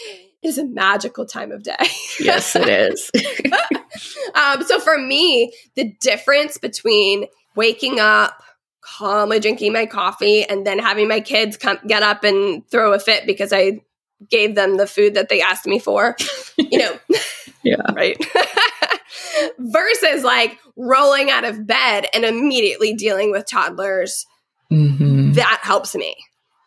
is 0.42 0.58
a 0.58 0.64
magical 0.64 1.24
time 1.24 1.50
of 1.52 1.62
day. 1.62 1.76
yes, 2.20 2.54
it 2.54 2.68
is. 2.68 3.10
um, 4.34 4.62
so 4.62 4.78
for 4.78 4.98
me, 4.98 5.52
the 5.74 5.94
difference 6.00 6.58
between 6.58 7.26
waking 7.56 7.98
up, 7.98 8.42
calmly 8.82 9.40
drinking 9.40 9.72
my 9.72 9.86
coffee, 9.86 10.44
and 10.44 10.66
then 10.66 10.78
having 10.78 11.08
my 11.08 11.20
kids 11.20 11.56
come 11.56 11.78
get 11.86 12.02
up 12.02 12.24
and 12.24 12.68
throw 12.70 12.92
a 12.92 12.98
fit 12.98 13.26
because 13.26 13.52
I 13.52 13.80
gave 14.28 14.54
them 14.54 14.76
the 14.76 14.86
food 14.86 15.14
that 15.14 15.28
they 15.28 15.40
asked 15.40 15.66
me 15.66 15.78
for, 15.78 16.16
you 16.58 16.78
know, 16.78 16.98
yeah, 17.64 17.92
right. 17.94 18.16
Versus 19.58 20.22
like 20.22 20.58
rolling 20.76 21.30
out 21.30 21.44
of 21.44 21.66
bed 21.66 22.06
and 22.14 22.24
immediately 22.24 22.94
dealing 22.94 23.30
with 23.30 23.46
toddlers. 23.46 24.26
Mm-hmm. 24.72 25.32
That 25.32 25.60
helps 25.62 25.94
me. 25.94 26.16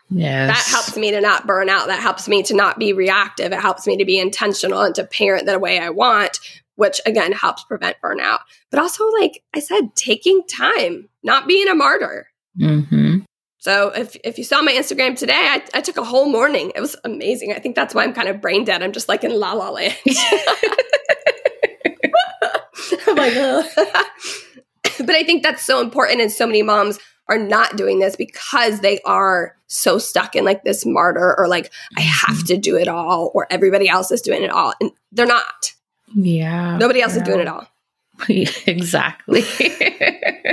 Yes. 0.09 0.55
That 0.55 0.71
helps 0.71 0.97
me 0.97 1.11
to 1.11 1.19
not 1.19 1.45
burn 1.45 1.69
out. 1.69 1.87
That 1.87 1.99
helps 1.99 2.27
me 2.27 2.41
to 2.43 2.53
not 2.53 2.79
be 2.79 2.93
reactive. 2.93 3.51
It 3.51 3.59
helps 3.59 3.85
me 3.85 3.97
to 3.97 4.05
be 4.05 4.19
intentional 4.19 4.81
and 4.81 4.95
to 4.95 5.03
parent 5.03 5.45
the 5.45 5.59
way 5.59 5.79
I 5.79 5.89
want, 5.89 6.39
which 6.75 7.01
again 7.05 7.33
helps 7.33 7.63
prevent 7.65 7.97
burnout. 8.01 8.39
But 8.71 8.79
also, 8.79 9.05
like 9.19 9.43
I 9.53 9.59
said, 9.59 9.95
taking 9.95 10.43
time, 10.47 11.09
not 11.23 11.47
being 11.47 11.67
a 11.67 11.75
martyr. 11.75 12.27
Mm-hmm. 12.59 13.19
So 13.59 13.89
if, 13.89 14.15
if 14.23 14.37
you 14.37 14.45
saw 14.45 14.61
my 14.61 14.71
Instagram 14.71 15.17
today, 15.17 15.33
I, 15.33 15.61
I 15.73 15.81
took 15.81 15.97
a 15.97 16.03
whole 16.03 16.29
morning. 16.29 16.71
It 16.73 16.79
was 16.79 16.95
amazing. 17.03 17.51
I 17.51 17.59
think 17.59 17.75
that's 17.75 17.93
why 17.93 18.03
I'm 18.03 18.13
kind 18.13 18.29
of 18.29 18.39
brain 18.39 18.63
dead. 18.63 18.81
I'm 18.81 18.93
just 18.93 19.09
like 19.09 19.25
in 19.25 19.37
la 19.37 19.53
la 19.53 19.71
land. 19.71 19.95
I'm 23.07 23.15
like, 23.15 23.33
but 24.99 25.09
I 25.09 25.23
think 25.23 25.43
that's 25.43 25.63
so 25.63 25.81
important. 25.81 26.21
And 26.21 26.31
so 26.31 26.45
many 26.45 26.63
moms 26.63 26.99
are 27.29 27.37
not 27.37 27.77
doing 27.77 27.99
this 27.99 28.15
because 28.15 28.79
they 28.79 28.99
are 29.01 29.55
so 29.67 29.97
stuck 29.97 30.35
in 30.35 30.45
like 30.45 30.63
this 30.63 30.85
martyr 30.85 31.37
or 31.37 31.47
like 31.47 31.71
I 31.97 32.01
have 32.01 32.45
to 32.45 32.57
do 32.57 32.77
it 32.77 32.87
all 32.87 33.31
or 33.33 33.47
everybody 33.49 33.89
else 33.89 34.11
is 34.11 34.21
doing 34.21 34.43
it 34.43 34.49
all 34.49 34.73
and 34.79 34.91
they're 35.11 35.25
not. 35.25 35.73
Yeah. 36.15 36.77
Nobody 36.77 37.01
else 37.01 37.15
yeah. 37.15 37.21
is 37.21 37.27
doing 37.27 37.39
it 37.41 37.47
all. 37.47 37.67
exactly. 38.29 39.41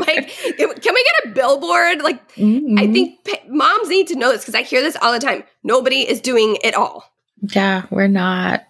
like 0.01 0.29
can 0.29 0.69
we 0.69 1.05
get 1.05 1.25
a 1.25 1.29
billboard 1.33 2.03
like 2.03 2.35
mm-hmm. 2.35 2.79
I 2.79 2.93
think 2.93 3.25
p- 3.25 3.39
moms 3.49 3.89
need 3.89 4.09
to 4.09 4.17
know 4.17 4.33
this 4.33 4.45
cuz 4.45 4.55
I 4.55 4.63
hear 4.63 4.83
this 4.83 4.97
all 5.01 5.13
the 5.13 5.21
time. 5.21 5.45
Nobody 5.63 6.09
is 6.09 6.21
doing 6.21 6.59
it 6.63 6.75
all. 6.75 7.13
Yeah, 7.53 7.85
we're 7.91 8.09
not. 8.09 8.65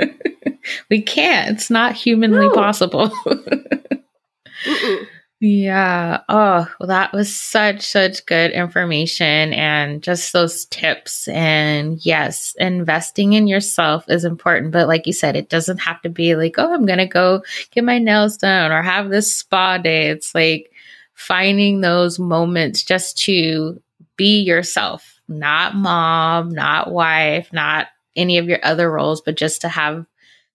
we 0.90 1.02
can't. 1.02 1.56
It's 1.56 1.70
not 1.70 1.94
humanly 1.94 2.46
no. 2.48 2.54
possible. 2.54 3.10
Yeah. 5.40 6.22
Oh, 6.28 6.66
well, 6.80 6.88
that 6.88 7.12
was 7.12 7.34
such, 7.34 7.82
such 7.82 8.26
good 8.26 8.50
information 8.50 9.52
and 9.52 10.02
just 10.02 10.32
those 10.32 10.64
tips. 10.64 11.28
And 11.28 12.04
yes, 12.04 12.56
investing 12.58 13.34
in 13.34 13.46
yourself 13.46 14.04
is 14.08 14.24
important. 14.24 14.72
But 14.72 14.88
like 14.88 15.06
you 15.06 15.12
said, 15.12 15.36
it 15.36 15.48
doesn't 15.48 15.78
have 15.78 16.02
to 16.02 16.08
be 16.08 16.34
like, 16.34 16.56
oh, 16.58 16.74
I'm 16.74 16.86
going 16.86 16.98
to 16.98 17.06
go 17.06 17.44
get 17.70 17.84
my 17.84 18.00
nails 18.00 18.36
done 18.36 18.72
or 18.72 18.82
have 18.82 19.10
this 19.10 19.34
spa 19.36 19.78
day. 19.78 20.08
It's 20.08 20.34
like 20.34 20.72
finding 21.14 21.82
those 21.82 22.18
moments 22.18 22.82
just 22.82 23.16
to 23.18 23.80
be 24.16 24.40
yourself, 24.40 25.20
not 25.28 25.76
mom, 25.76 26.48
not 26.50 26.90
wife, 26.90 27.52
not 27.52 27.86
any 28.16 28.38
of 28.38 28.48
your 28.48 28.58
other 28.64 28.90
roles, 28.90 29.20
but 29.20 29.36
just 29.36 29.60
to 29.60 29.68
have 29.68 30.04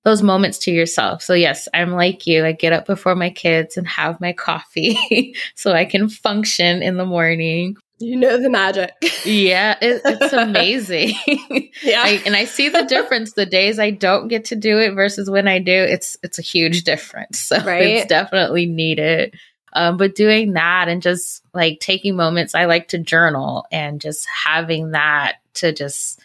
those 0.04 0.22
moments 0.22 0.58
to 0.60 0.72
yourself. 0.72 1.22
So 1.22 1.34
yes, 1.34 1.68
I'm 1.74 1.92
like 1.92 2.28
you. 2.28 2.46
I 2.46 2.52
get 2.52 2.74
up 2.74 2.86
before 2.86 3.16
my 3.16 3.30
kids 3.30 3.78
and 3.78 3.88
have 3.88 4.20
my 4.20 4.34
coffee 4.34 5.36
so 5.56 5.72
I 5.72 5.86
can 5.86 6.10
function 6.10 6.82
in 6.82 6.98
the 6.98 7.06
morning. 7.06 7.78
You 8.00 8.18
know 8.18 8.38
the 8.38 8.50
magic. 8.50 8.92
yeah, 9.24 9.78
it, 9.82 10.02
it's 10.04 10.34
amazing. 10.34 11.14
yeah, 11.84 12.02
I, 12.04 12.22
and 12.26 12.36
I 12.36 12.46
see 12.46 12.68
the 12.68 12.84
difference. 12.84 13.34
The 13.34 13.46
days 13.46 13.80
I 13.80 13.92
don't 13.92 14.28
get 14.28 14.46
to 14.46 14.56
do 14.56 14.78
it 14.80 14.94
versus 14.94 15.30
when 15.30 15.48
I 15.48 15.60
do, 15.60 15.72
it's 15.72 16.18
it's 16.22 16.38
a 16.38 16.42
huge 16.42 16.84
difference. 16.84 17.40
So 17.40 17.64
right? 17.64 17.84
it's 17.84 18.08
definitely 18.08 18.66
needed. 18.66 19.36
Um, 19.72 19.98
but 19.98 20.16
doing 20.16 20.54
that 20.54 20.88
and 20.88 21.02
just 21.02 21.44
like 21.54 21.80
taking 21.80 22.16
moments, 22.16 22.54
I 22.54 22.66
like 22.66 22.90
to 22.90 23.00
journal 23.00 23.66
and 23.72 24.02
just 24.02 24.28
having 24.28 24.92
that 24.92 25.38
to 25.56 25.72
just 25.72 26.20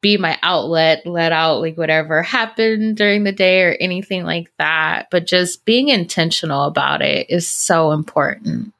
be 0.00 0.16
my 0.16 0.38
outlet, 0.42 1.06
let 1.06 1.32
out 1.32 1.60
like 1.60 1.76
whatever 1.76 2.22
happened 2.22 2.96
during 2.96 3.24
the 3.24 3.32
day 3.32 3.62
or 3.62 3.76
anything 3.80 4.24
like 4.24 4.50
that. 4.58 5.08
But 5.10 5.26
just 5.26 5.64
being 5.64 5.88
intentional 5.88 6.64
about 6.64 7.02
it 7.02 7.28
is 7.28 7.46
so 7.46 7.92
important. 7.92 8.72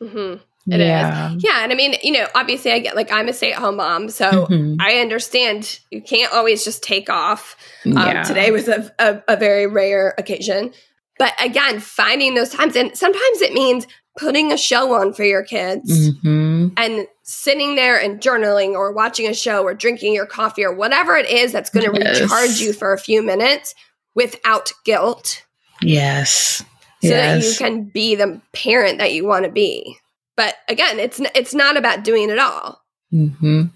Mm-hmm. 0.00 0.42
It 0.72 0.80
yeah. 0.80 1.34
Is. 1.34 1.44
Yeah. 1.44 1.62
And 1.62 1.72
I 1.72 1.76
mean, 1.76 1.94
you 2.02 2.12
know, 2.12 2.26
obviously 2.34 2.72
I 2.72 2.80
get 2.80 2.96
like 2.96 3.12
I'm 3.12 3.28
a 3.28 3.32
stay 3.32 3.52
at 3.52 3.58
home 3.58 3.76
mom. 3.76 4.08
So 4.08 4.30
mm-hmm. 4.30 4.80
I 4.80 4.96
understand 4.96 5.78
you 5.90 6.02
can't 6.02 6.32
always 6.32 6.64
just 6.64 6.82
take 6.82 7.08
off. 7.08 7.56
Um, 7.86 7.92
yeah. 7.92 8.22
Today 8.24 8.50
was 8.50 8.68
a, 8.68 8.92
a, 8.98 9.22
a 9.28 9.36
very 9.36 9.66
rare 9.66 10.14
occasion. 10.18 10.72
But 11.18 11.32
again, 11.40 11.80
finding 11.80 12.34
those 12.34 12.50
times, 12.50 12.76
and 12.76 12.96
sometimes 12.96 13.40
it 13.40 13.52
means 13.52 13.86
putting 14.18 14.52
a 14.52 14.58
show 14.58 14.94
on 14.94 15.12
for 15.12 15.24
your 15.24 15.44
kids 15.44 16.10
mm-hmm. 16.10 16.68
and 16.76 17.06
sitting 17.26 17.74
there 17.74 18.00
and 18.00 18.20
journaling 18.20 18.72
or 18.72 18.92
watching 18.92 19.26
a 19.26 19.34
show 19.34 19.64
or 19.64 19.74
drinking 19.74 20.14
your 20.14 20.26
coffee 20.26 20.64
or 20.64 20.72
whatever 20.72 21.16
it 21.16 21.28
is 21.28 21.52
that's 21.52 21.70
going 21.70 21.92
to 21.92 22.00
yes. 22.00 22.20
recharge 22.20 22.60
you 22.60 22.72
for 22.72 22.92
a 22.92 22.98
few 22.98 23.22
minutes 23.22 23.74
without 24.14 24.72
guilt. 24.84 25.44
Yes. 25.82 26.64
So 27.02 27.08
yes. 27.08 27.44
that 27.44 27.50
you 27.50 27.58
can 27.58 27.84
be 27.84 28.14
the 28.14 28.40
parent 28.52 28.98
that 28.98 29.12
you 29.12 29.26
want 29.26 29.44
to 29.44 29.50
be. 29.50 29.98
But 30.36 30.54
again, 30.68 30.98
it's 30.98 31.20
it's 31.34 31.54
not 31.54 31.76
about 31.76 32.04
doing 32.04 32.30
it 32.30 32.38
all. 32.38 32.82
Mhm. 33.12 33.70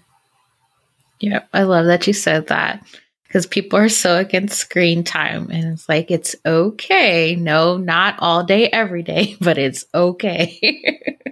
Yep, 1.19 1.49
I 1.53 1.63
love 1.63 1.85
that 1.85 2.07
you 2.07 2.13
said 2.13 2.47
that 2.47 2.83
because 3.27 3.45
people 3.45 3.77
are 3.77 3.89
so 3.89 4.17
against 4.17 4.59
screen 4.59 5.03
time 5.03 5.49
and 5.51 5.65
it's 5.73 5.87
like 5.87 6.09
it's 6.09 6.35
okay. 6.45 7.35
No, 7.35 7.77
not 7.77 8.15
all 8.19 8.43
day 8.43 8.69
every 8.69 9.03
day, 9.03 9.35
but 9.41 9.57
it's 9.57 9.85
okay. 9.93 11.03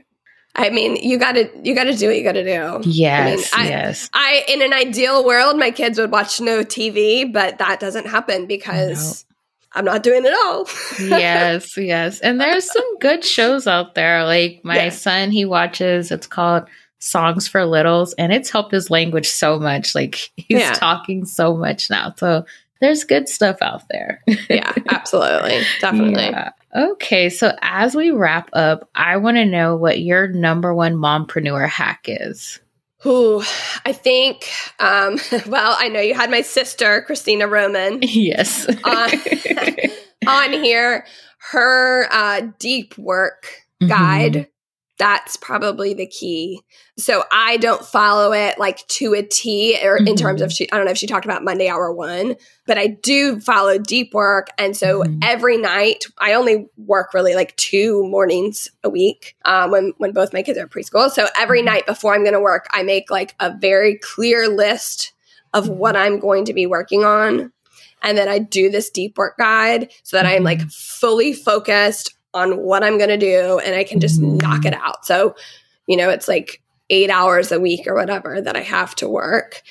I 0.60 0.70
mean, 0.72 0.98
you 0.98 1.18
got 1.18 1.34
to 1.34 1.50
you 1.64 1.74
got 1.74 1.86
to 1.86 1.96
do 1.96 2.08
what 2.08 2.18
you 2.18 2.24
got 2.24 2.34
to 2.34 2.44
do. 2.44 2.82
Yes, 2.90 3.50
I 3.54 3.64
mean, 3.64 3.72
yes. 3.72 4.10
I, 4.14 4.44
I 4.46 4.52
in 4.52 4.62
an 4.62 4.74
ideal 4.74 5.26
world, 5.26 5.58
my 5.58 5.72
kids 5.72 5.98
would 5.98 6.12
watch 6.12 6.42
no 6.42 6.66
TV, 6.66 7.32
but 7.32 7.60
that 7.60 7.80
doesn't 7.80 8.08
happen 8.08 8.46
because 8.46 9.26
I'm 9.72 9.86
not 9.86 10.04
doing 10.04 10.26
it 10.26 10.34
all. 10.34 10.68
yes, 11.00 11.78
yes. 11.78 12.20
And 12.20 12.42
there's 12.42 12.70
some 12.70 12.98
good 13.00 13.24
shows 13.24 13.68
out 13.68 13.96
there. 13.96 14.26
Like 14.26 14.60
my 14.66 14.76
yeah. 14.76 14.90
son, 14.90 15.32
he 15.32 15.46
watches. 15.46 16.12
It's 16.12 16.28
called 16.28 16.66
Songs 17.00 17.48
for 17.48 17.66
Littles, 17.66 18.14
and 18.16 18.34
it's 18.34 18.50
helped 18.50 18.74
his 18.74 18.90
language 18.90 19.30
so 19.30 19.60
much. 19.60 19.96
Like 19.96 20.30
he's 20.36 20.60
yeah. 20.60 20.74
talking 20.74 21.24
so 21.24 21.56
much 21.56 21.90
now. 21.90 22.14
So 22.18 22.46
there's 22.82 23.06
good 23.06 23.30
stuff 23.30 23.62
out 23.62 23.88
there. 23.90 24.22
yeah, 24.50 24.74
absolutely, 24.90 25.62
definitely. 25.80 26.24
Yeah. 26.24 26.52
Okay, 26.76 27.30
so 27.30 27.56
as 27.62 27.96
we 27.96 28.12
wrap 28.12 28.50
up, 28.54 28.90
I 28.94 29.18
want 29.18 29.38
to 29.38 29.46
know 29.46 29.76
what 29.76 30.02
your 30.02 30.28
number 30.28 30.74
one 30.74 30.96
mompreneur 30.96 31.68
hack 31.68 32.06
is. 32.08 32.60
Who 33.02 33.42
I 33.86 33.94
think, 33.94 34.50
um, 34.80 35.20
well, 35.48 35.76
I 35.80 35.88
know 35.88 36.02
you 36.02 36.14
had 36.14 36.30
my 36.30 36.42
sister, 36.42 37.02
Christina 37.02 37.48
Roman. 37.48 38.00
Yes. 38.04 38.68
on, 38.84 39.10
on 40.28 40.52
here. 40.64 41.06
Her 41.52 42.08
uh, 42.12 42.42
deep 42.60 42.98
work 42.98 43.48
guide. 43.88 44.48
Mm-hmm. 45.00 45.12
That's 45.12 45.38
probably 45.38 45.94
the 45.94 46.06
key. 46.06 46.62
So 46.98 47.24
I 47.32 47.58
don't 47.58 47.84
follow 47.84 48.34
it 48.34 48.60
like 48.60 48.86
to 48.88 49.14
a 49.14 49.24
T 49.24 49.80
or 49.82 49.98
mm-hmm. 49.98 50.08
in 50.08 50.16
terms 50.16 50.42
of 50.42 50.50
mm-hmm. 50.50 50.56
she 50.56 50.72
I 50.72 50.78
don't 50.78 50.86
know 50.86 50.92
if 50.92 50.98
she 50.98 51.08
talked 51.08 51.26
about 51.26 51.44
Monday 51.44 51.70
hour 51.70 51.92
1, 51.92 52.36
but 52.68 52.78
I 52.78 52.88
do 52.88 53.40
follow 53.40 53.78
deep 53.78 54.14
work 54.14 54.50
and 54.58 54.76
so 54.76 55.04
mm-hmm. 55.04 55.20
every 55.24 55.58
night 55.58 56.06
I 56.18 56.34
only 56.34 56.68
work 56.78 57.14
really 57.14 57.36
like 57.36 57.56
two 57.56 58.04
mornings 58.08 58.70
a 58.84 58.90
week 58.90 59.36
um, 59.46 59.72
when 59.72 59.94
when 59.98 60.12
both 60.12 60.34
my 60.34 60.44
kids 60.44 60.58
are 60.58 60.64
at 60.64 60.70
preschool. 60.70 61.10
So 61.10 61.28
every 61.38 61.60
mm-hmm. 61.60 61.68
night 61.68 61.86
before 61.86 62.14
I'm 62.14 62.24
going 62.24 62.34
to 62.34 62.42
work, 62.42 62.68
I 62.72 62.84
make 62.84 63.10
like 63.10 63.36
a 63.40 63.56
very 63.58 63.98
clear 63.98 64.48
list 64.48 65.14
of 65.54 65.68
what 65.68 65.96
I'm 65.96 66.20
going 66.20 66.46
to 66.46 66.54
be 66.54 66.68
working 66.68 67.04
on 67.04 67.52
and 68.02 68.18
then 68.18 68.28
I 68.28 68.40
do 68.40 68.70
this 68.70 68.90
deep 68.90 69.18
work 69.18 69.38
guide 69.38 69.92
so 70.04 70.18
that 70.18 70.26
I'm 70.26 70.44
like 70.44 70.60
mm-hmm. 70.60 70.68
fully 70.70 71.34
focused 71.34 72.16
on 72.34 72.58
what 72.58 72.84
I'm 72.84 72.98
going 72.98 73.10
to 73.10 73.18
do 73.18 73.60
and 73.60 73.76
I 73.76 73.84
can 73.84 74.00
just 74.00 74.22
knock 74.22 74.66
it 74.66 74.74
out. 74.74 75.06
So, 75.06 75.36
you 75.88 75.98
know, 75.98 76.10
it's 76.10 76.28
like 76.28 76.62
eight 76.90 77.10
hours 77.10 77.52
a 77.52 77.60
week 77.60 77.88
or 77.88 77.96
whatever 77.96 78.42
that 78.42 78.56
I 78.56 78.62
have 78.62 78.96
to 78.96 79.10
work. 79.10 79.62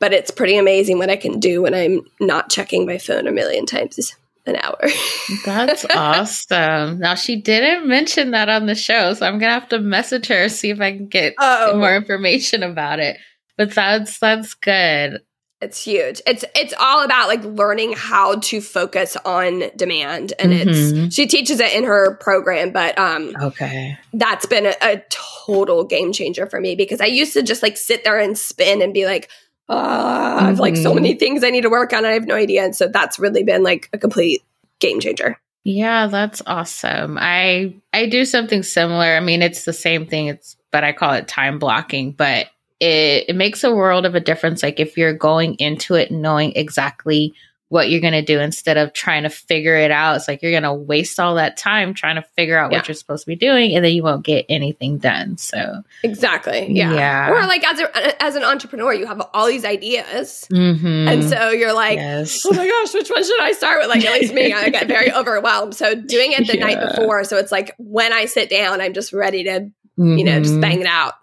But 0.00 0.12
it's 0.12 0.30
pretty 0.30 0.56
amazing 0.56 0.98
what 0.98 1.10
I 1.10 1.16
can 1.16 1.40
do 1.40 1.62
when 1.62 1.74
I'm 1.74 2.00
not 2.20 2.50
checking 2.50 2.84
my 2.86 2.98
phone 2.98 3.26
a 3.26 3.32
million 3.32 3.64
times 3.64 3.98
an 4.46 4.56
hour. 4.56 4.78
That's 5.44 5.86
awesome. 5.94 6.98
Now 6.98 7.14
she 7.14 7.36
didn't 7.36 7.88
mention 7.88 8.32
that 8.32 8.48
on 8.48 8.66
the 8.66 8.74
show, 8.74 9.14
so 9.14 9.26
I'm 9.26 9.38
gonna 9.38 9.52
have 9.52 9.68
to 9.70 9.78
message 9.78 10.26
her 10.26 10.48
see 10.48 10.70
if 10.70 10.80
I 10.80 10.92
can 10.92 11.06
get 11.06 11.34
oh. 11.38 11.78
more 11.78 11.96
information 11.96 12.62
about 12.62 13.00
it. 13.00 13.16
But 13.56 13.74
that's 13.74 14.18
that's 14.18 14.54
good. 14.54 15.22
It's 15.64 15.82
huge. 15.82 16.20
It's 16.26 16.44
it's 16.54 16.74
all 16.78 17.02
about 17.02 17.28
like 17.28 17.42
learning 17.42 17.94
how 17.96 18.36
to 18.36 18.60
focus 18.60 19.16
on 19.24 19.64
demand, 19.74 20.34
and 20.38 20.52
mm-hmm. 20.52 21.04
it's 21.04 21.14
she 21.14 21.26
teaches 21.26 21.58
it 21.58 21.72
in 21.72 21.84
her 21.84 22.16
program. 22.16 22.70
But 22.70 22.98
um, 22.98 23.34
okay, 23.40 23.96
that's 24.12 24.44
been 24.44 24.66
a, 24.66 24.74
a, 24.82 25.02
total 25.08 25.84
game 25.84 26.12
changer 26.12 26.46
for 26.46 26.60
me 26.60 26.74
because 26.76 27.00
I 27.00 27.06
used 27.06 27.32
to 27.32 27.42
just 27.42 27.62
like 27.62 27.78
sit 27.78 28.04
there 28.04 28.18
and 28.18 28.36
spin 28.36 28.82
and 28.82 28.92
be 28.92 29.06
like, 29.06 29.30
oh, 29.70 29.74
mm-hmm. 29.74 30.46
I've 30.46 30.60
like 30.60 30.76
so 30.76 30.92
many 30.92 31.12
mm-hmm. 31.12 31.18
things 31.18 31.44
I 31.44 31.48
need 31.48 31.62
to 31.62 31.70
work 31.70 31.94
on. 31.94 32.04
I 32.04 32.12
have 32.12 32.26
no 32.26 32.34
idea, 32.34 32.62
and 32.62 32.76
so 32.76 32.86
that's 32.86 33.18
really 33.18 33.42
been 33.42 33.62
like 33.62 33.88
a 33.94 33.98
complete 33.98 34.42
game 34.80 35.00
changer. 35.00 35.40
Yeah, 35.64 36.08
that's 36.08 36.42
awesome. 36.46 37.16
I 37.18 37.74
I 37.94 38.06
do 38.06 38.26
something 38.26 38.62
similar. 38.62 39.16
I 39.16 39.20
mean, 39.20 39.40
it's 39.40 39.64
the 39.64 39.72
same 39.72 40.04
thing. 40.04 40.26
It's 40.26 40.56
but 40.70 40.84
I 40.84 40.92
call 40.92 41.14
it 41.14 41.26
time 41.26 41.58
blocking, 41.58 42.12
but 42.12 42.48
it, 42.84 43.30
it 43.30 43.36
makes 43.36 43.64
a 43.64 43.74
world 43.74 44.06
of 44.06 44.14
a 44.14 44.20
difference. 44.20 44.62
Like 44.62 44.78
if 44.78 44.96
you're 44.96 45.14
going 45.14 45.54
into 45.54 45.94
it 45.94 46.10
knowing 46.10 46.52
exactly 46.54 47.34
what 47.68 47.90
you're 47.90 48.00
going 48.00 48.12
to 48.12 48.22
do 48.22 48.38
instead 48.38 48.76
of 48.76 48.92
trying 48.92 49.24
to 49.24 49.28
figure 49.28 49.74
it 49.74 49.90
out. 49.90 50.14
It's 50.14 50.28
like 50.28 50.42
you're 50.42 50.52
going 50.52 50.62
to 50.62 50.72
waste 50.72 51.18
all 51.18 51.34
that 51.36 51.56
time 51.56 51.92
trying 51.92 52.14
to 52.14 52.22
figure 52.36 52.56
out 52.56 52.70
yeah. 52.70 52.78
what 52.78 52.86
you're 52.86 52.94
supposed 52.94 53.24
to 53.24 53.26
be 53.26 53.34
doing 53.34 53.74
and 53.74 53.84
then 53.84 53.92
you 53.92 54.02
won't 54.04 54.24
get 54.24 54.46
anything 54.48 54.98
done. 54.98 55.38
So 55.38 55.82
Exactly. 56.04 56.70
Yeah. 56.70 56.94
yeah. 56.94 57.30
Or 57.30 57.40
like 57.46 57.66
as 57.66 57.80
a, 57.80 58.22
as 58.22 58.36
an 58.36 58.44
entrepreneur, 58.44 58.92
you 58.92 59.06
have 59.06 59.20
all 59.32 59.48
these 59.48 59.64
ideas. 59.64 60.46
Mm-hmm. 60.52 61.08
And 61.08 61.24
so 61.24 61.50
you're 61.50 61.72
like, 61.72 61.96
yes. 61.96 62.44
"Oh 62.46 62.52
my 62.52 62.68
gosh, 62.68 62.94
which 62.94 63.10
one 63.10 63.24
should 63.24 63.40
I 63.40 63.50
start 63.52 63.80
with?" 63.80 63.88
Like 63.88 64.04
at 64.04 64.12
least 64.12 64.34
me, 64.34 64.52
I 64.52 64.68
get 64.70 64.86
very 64.86 65.12
overwhelmed. 65.12 65.74
So 65.74 65.96
doing 65.96 66.30
it 66.30 66.46
the 66.46 66.58
yeah. 66.58 66.66
night 66.66 66.94
before, 66.94 67.24
so 67.24 67.38
it's 67.38 67.50
like 67.50 67.74
when 67.78 68.12
I 68.12 68.26
sit 68.26 68.50
down, 68.50 68.82
I'm 68.82 68.92
just 68.92 69.12
ready 69.12 69.42
to, 69.44 69.50
mm-hmm. 69.50 70.16
you 70.16 70.24
know, 70.24 70.38
just 70.38 70.52
mm-hmm. 70.52 70.60
bang 70.60 70.80
it 70.80 70.86
out. 70.86 71.14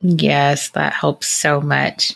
Yes, 0.00 0.70
that 0.70 0.92
helps 0.92 1.28
so 1.28 1.60
much. 1.60 2.14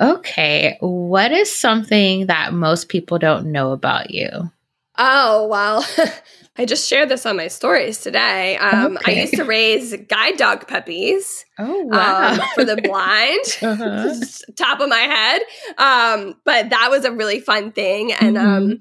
Okay, 0.00 0.76
what 0.80 1.30
is 1.30 1.56
something 1.56 2.26
that 2.26 2.52
most 2.52 2.88
people 2.88 3.18
don't 3.18 3.52
know 3.52 3.72
about 3.72 4.10
you? 4.10 4.50
Oh, 4.96 5.46
well, 5.48 5.86
I 6.56 6.64
just 6.64 6.88
shared 6.88 7.08
this 7.08 7.26
on 7.26 7.36
my 7.36 7.48
stories 7.48 8.00
today. 8.00 8.56
Um, 8.56 8.96
okay. 8.96 9.18
I 9.18 9.20
used 9.22 9.34
to 9.34 9.44
raise 9.44 9.94
guide 10.08 10.36
dog 10.36 10.68
puppies. 10.68 11.44
Oh, 11.58 11.82
wow. 11.82 12.32
Um, 12.32 12.40
for 12.54 12.64
the 12.64 12.76
blind, 12.82 13.44
uh-huh. 13.62 14.14
top 14.56 14.80
of 14.80 14.88
my 14.88 15.00
head. 15.00 15.42
Um, 15.78 16.34
but 16.44 16.70
that 16.70 16.88
was 16.90 17.04
a 17.04 17.12
really 17.12 17.40
fun 17.40 17.72
thing. 17.72 18.12
And, 18.12 18.38
um, 18.38 18.46
mm-hmm. 18.46 18.74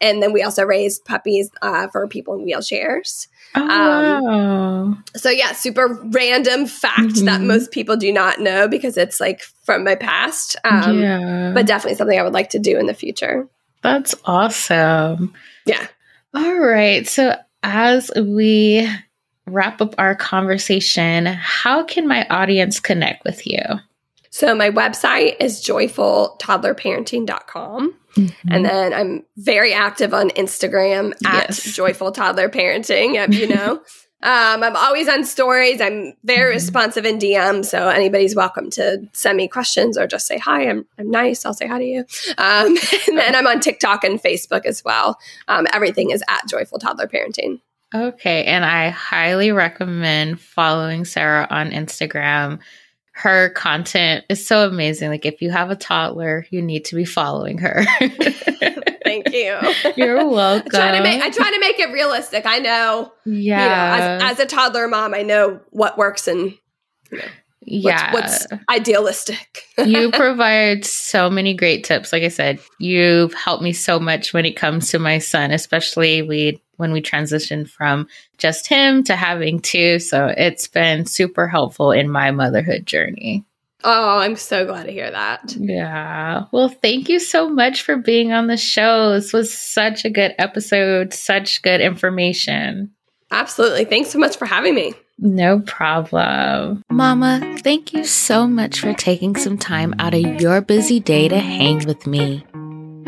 and 0.00 0.22
then 0.22 0.32
we 0.32 0.42
also 0.42 0.62
raised 0.64 1.04
puppies 1.04 1.50
uh, 1.62 1.88
for 1.88 2.06
people 2.06 2.34
in 2.34 2.46
wheelchairs. 2.46 3.26
Oh, 3.56 3.62
um, 3.62 4.24
wow. 4.24 4.98
So 5.16 5.30
yeah, 5.30 5.52
super 5.52 6.00
random 6.12 6.66
fact 6.66 7.00
mm-hmm. 7.00 7.24
that 7.24 7.40
most 7.40 7.72
people 7.72 7.96
do 7.96 8.12
not 8.12 8.40
know 8.40 8.68
because 8.68 8.96
it's 8.96 9.18
like 9.18 9.42
from 9.64 9.84
my 9.84 9.94
past. 9.94 10.56
Um, 10.64 11.00
yeah. 11.00 11.52
But 11.54 11.66
definitely 11.66 11.96
something 11.96 12.18
I 12.18 12.22
would 12.22 12.34
like 12.34 12.50
to 12.50 12.58
do 12.58 12.78
in 12.78 12.86
the 12.86 12.94
future. 12.94 13.48
That's 13.82 14.14
awesome. 14.24 15.34
Yeah. 15.64 15.86
All 16.34 16.58
right. 16.58 17.06
So 17.08 17.36
as 17.62 18.10
we 18.16 18.88
wrap 19.46 19.80
up 19.80 19.94
our 19.96 20.14
conversation, 20.14 21.26
how 21.26 21.84
can 21.84 22.06
my 22.06 22.26
audience 22.28 22.80
connect 22.80 23.24
with 23.24 23.46
you? 23.46 23.62
So 24.36 24.54
my 24.54 24.70
website 24.70 25.36
is 25.40 25.64
joyfultoddlerparenting.com. 25.64 27.94
Mm-hmm. 28.16 28.52
And 28.52 28.66
then 28.66 28.92
I'm 28.92 29.24
very 29.38 29.72
active 29.72 30.12
on 30.12 30.28
Instagram 30.30 31.12
at 31.24 31.48
yes. 31.48 31.74
Joyful 31.74 32.12
Toddler 32.12 32.50
Parenting, 32.50 33.32
you 33.32 33.48
know. 33.48 33.72
um, 34.22 34.62
I'm 34.62 34.76
always 34.76 35.08
on 35.08 35.24
stories. 35.24 35.80
I'm 35.80 36.12
very 36.22 36.50
mm-hmm. 36.50 36.56
responsive 36.56 37.06
in 37.06 37.18
DM, 37.18 37.64
so 37.64 37.88
anybody's 37.88 38.36
welcome 38.36 38.68
to 38.72 39.08
send 39.14 39.38
me 39.38 39.48
questions 39.48 39.96
or 39.96 40.06
just 40.06 40.26
say 40.26 40.36
hi. 40.36 40.68
I'm 40.68 40.84
I'm 40.98 41.10
nice. 41.10 41.46
I'll 41.46 41.54
say 41.54 41.66
hi 41.66 41.78
to 41.78 41.86
you. 41.86 42.00
Um, 42.36 42.76
and 43.08 43.16
then 43.16 43.34
I'm 43.34 43.46
on 43.46 43.60
TikTok 43.60 44.04
and 44.04 44.22
Facebook 44.22 44.66
as 44.66 44.84
well. 44.84 45.18
Um, 45.48 45.66
everything 45.72 46.10
is 46.10 46.22
at 46.28 46.46
Joyful 46.46 46.78
Toddler 46.78 47.06
Parenting. 47.06 47.62
Okay, 47.94 48.44
and 48.44 48.66
I 48.66 48.90
highly 48.90 49.50
recommend 49.50 50.42
following 50.42 51.06
Sara 51.06 51.46
on 51.48 51.70
Instagram 51.70 52.58
her 53.16 53.48
content 53.48 54.26
is 54.28 54.46
so 54.46 54.68
amazing. 54.68 55.08
Like 55.08 55.24
if 55.24 55.40
you 55.40 55.50
have 55.50 55.70
a 55.70 55.74
toddler, 55.74 56.46
you 56.50 56.60
need 56.60 56.84
to 56.84 56.96
be 56.96 57.06
following 57.06 57.56
her. 57.58 57.82
Thank 59.04 59.32
you. 59.32 59.58
You're 59.96 60.28
welcome. 60.28 60.68
I 60.74 60.78
try, 60.78 60.96
to 60.98 61.02
make, 61.02 61.22
I 61.22 61.30
try 61.30 61.50
to 61.50 61.58
make 61.58 61.78
it 61.78 61.90
realistic. 61.92 62.44
I 62.44 62.58
know. 62.58 63.10
Yeah. 63.24 63.94
You 63.94 64.00
know, 64.02 64.26
as, 64.26 64.32
as, 64.32 64.40
a 64.40 64.44
toddler 64.46 64.86
mom, 64.86 65.14
I 65.14 65.22
know 65.22 65.60
what 65.70 65.96
works 65.96 66.28
and 66.28 66.52
you 67.10 67.18
know, 67.18 67.24
yeah. 67.66 68.12
What's, 68.12 68.46
what's 68.50 68.62
idealistic. 68.70 69.64
you 69.84 70.10
provide 70.12 70.84
so 70.84 71.28
many 71.28 71.52
great 71.52 71.84
tips. 71.84 72.12
Like 72.12 72.22
I 72.22 72.28
said, 72.28 72.60
you've 72.78 73.34
helped 73.34 73.62
me 73.62 73.72
so 73.72 73.98
much 73.98 74.32
when 74.32 74.46
it 74.46 74.56
comes 74.56 74.90
to 74.90 74.98
my 74.98 75.18
son, 75.18 75.50
especially 75.50 76.22
we 76.22 76.62
when 76.76 76.92
we 76.92 77.02
transitioned 77.02 77.68
from 77.68 78.06
just 78.38 78.68
him 78.68 79.02
to 79.04 79.16
having 79.16 79.60
two. 79.60 79.98
So 79.98 80.26
it's 80.26 80.68
been 80.68 81.06
super 81.06 81.48
helpful 81.48 81.90
in 81.90 82.08
my 82.08 82.30
motherhood 82.30 82.86
journey. 82.86 83.44
Oh, 83.82 84.18
I'm 84.18 84.36
so 84.36 84.64
glad 84.66 84.84
to 84.84 84.92
hear 84.92 85.10
that. 85.10 85.54
Yeah. 85.56 86.44
Well, 86.52 86.68
thank 86.68 87.08
you 87.08 87.18
so 87.18 87.48
much 87.48 87.82
for 87.82 87.96
being 87.96 88.32
on 88.32 88.46
the 88.46 88.56
show. 88.56 89.12
This 89.12 89.32
was 89.32 89.52
such 89.52 90.04
a 90.04 90.10
good 90.10 90.34
episode, 90.38 91.12
such 91.14 91.62
good 91.62 91.80
information. 91.80 92.92
Absolutely. 93.30 93.84
Thanks 93.84 94.10
so 94.10 94.18
much 94.18 94.36
for 94.36 94.46
having 94.46 94.74
me. 94.74 94.94
No 95.18 95.60
problem. 95.60 96.82
Mama, 96.90 97.56
thank 97.60 97.94
you 97.94 98.04
so 98.04 98.46
much 98.46 98.80
for 98.80 98.92
taking 98.92 99.34
some 99.34 99.56
time 99.56 99.94
out 99.98 100.14
of 100.14 100.40
your 100.40 100.60
busy 100.60 101.00
day 101.00 101.28
to 101.28 101.38
hang 101.38 101.86
with 101.86 102.06
me. 102.06 102.44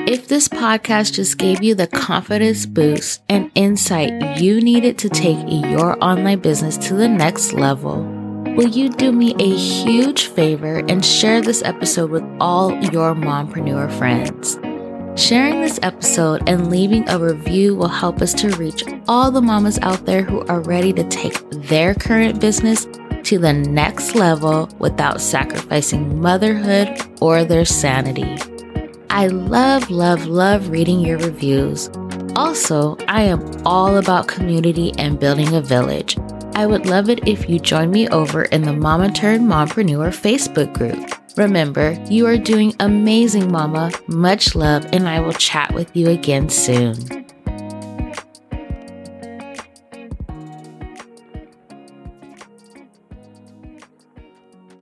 If 0.07 0.29
this 0.29 0.49
podcast 0.49 1.13
just 1.13 1.37
gave 1.37 1.63
you 1.63 1.75
the 1.75 1.87
confidence 1.87 2.65
boost 2.65 3.23
and 3.29 3.51
insight 3.55 4.41
you 4.41 4.59
needed 4.63 4.97
to 4.99 5.11
take 5.11 5.37
your 5.71 6.03
online 6.03 6.39
business 6.39 6.79
to 6.79 6.95
the 6.95 7.09
next 7.09 7.53
level, 7.53 8.03
will 8.57 8.69
you 8.69 8.89
do 8.89 9.13
me 9.13 9.35
a 9.39 9.55
huge 9.55 10.29
favor 10.29 10.79
and 10.89 11.05
share 11.05 11.43
this 11.43 11.63
episode 11.63 12.11
with 12.11 12.25
all 12.41 12.73
your 12.85 13.15
mompreneur 13.15 13.93
friends? 13.99 14.59
Sharing 15.19 15.63
this 15.63 15.81
episode 15.83 16.49
and 16.49 16.71
leaving 16.71 17.07
a 17.09 17.19
review 17.19 17.75
will 17.75 17.89
help 17.89 18.23
us 18.23 18.33
to 18.35 18.51
reach 18.51 18.85
all 19.09 19.33
the 19.33 19.43
mamas 19.43 19.77
out 19.83 20.07
there 20.07 20.23
who 20.23 20.47
are 20.47 20.61
ready 20.61 20.93
to 20.93 21.03
take 21.09 21.35
their 21.51 21.93
current 21.93 22.41
business 22.41 22.87
to 23.25 23.37
the 23.37 23.53
next 23.53 24.15
level 24.15 24.69
without 24.79 25.21
sacrificing 25.21 26.21
motherhood 26.21 27.01
or 27.21 27.45
their 27.45 27.65
sanity. 27.65 28.39
I 29.11 29.27
love, 29.27 29.91
love, 29.91 30.27
love 30.27 30.69
reading 30.69 31.01
your 31.01 31.19
reviews. 31.19 31.91
Also, 32.37 32.97
I 33.09 33.23
am 33.23 33.45
all 33.67 33.97
about 33.97 34.29
community 34.29 34.93
and 34.99 35.19
building 35.19 35.53
a 35.53 35.61
village. 35.61 36.17
I 36.55 36.65
would 36.65 36.87
love 36.87 37.11
it 37.11 37.27
if 37.27 37.51
you 37.51 37.59
join 37.59 37.91
me 37.91 38.09
over 38.11 38.43
in 38.45 38.63
the 38.63 38.73
Mama 38.73 39.11
Turned 39.11 39.51
Mompreneur 39.51 40.11
Facebook 40.11 40.73
group. 40.75 41.13
Remember, 41.39 41.97
you 42.11 42.27
are 42.27 42.37
doing 42.37 42.75
amazing, 42.81 43.53
Mama. 43.53 43.93
Much 44.09 44.57
love, 44.57 44.85
and 44.93 45.09
I 45.09 45.21
will 45.21 45.33
chat 45.35 45.73
with 45.73 45.95
you 45.95 46.09
again 46.09 46.49
soon. 46.49 47.28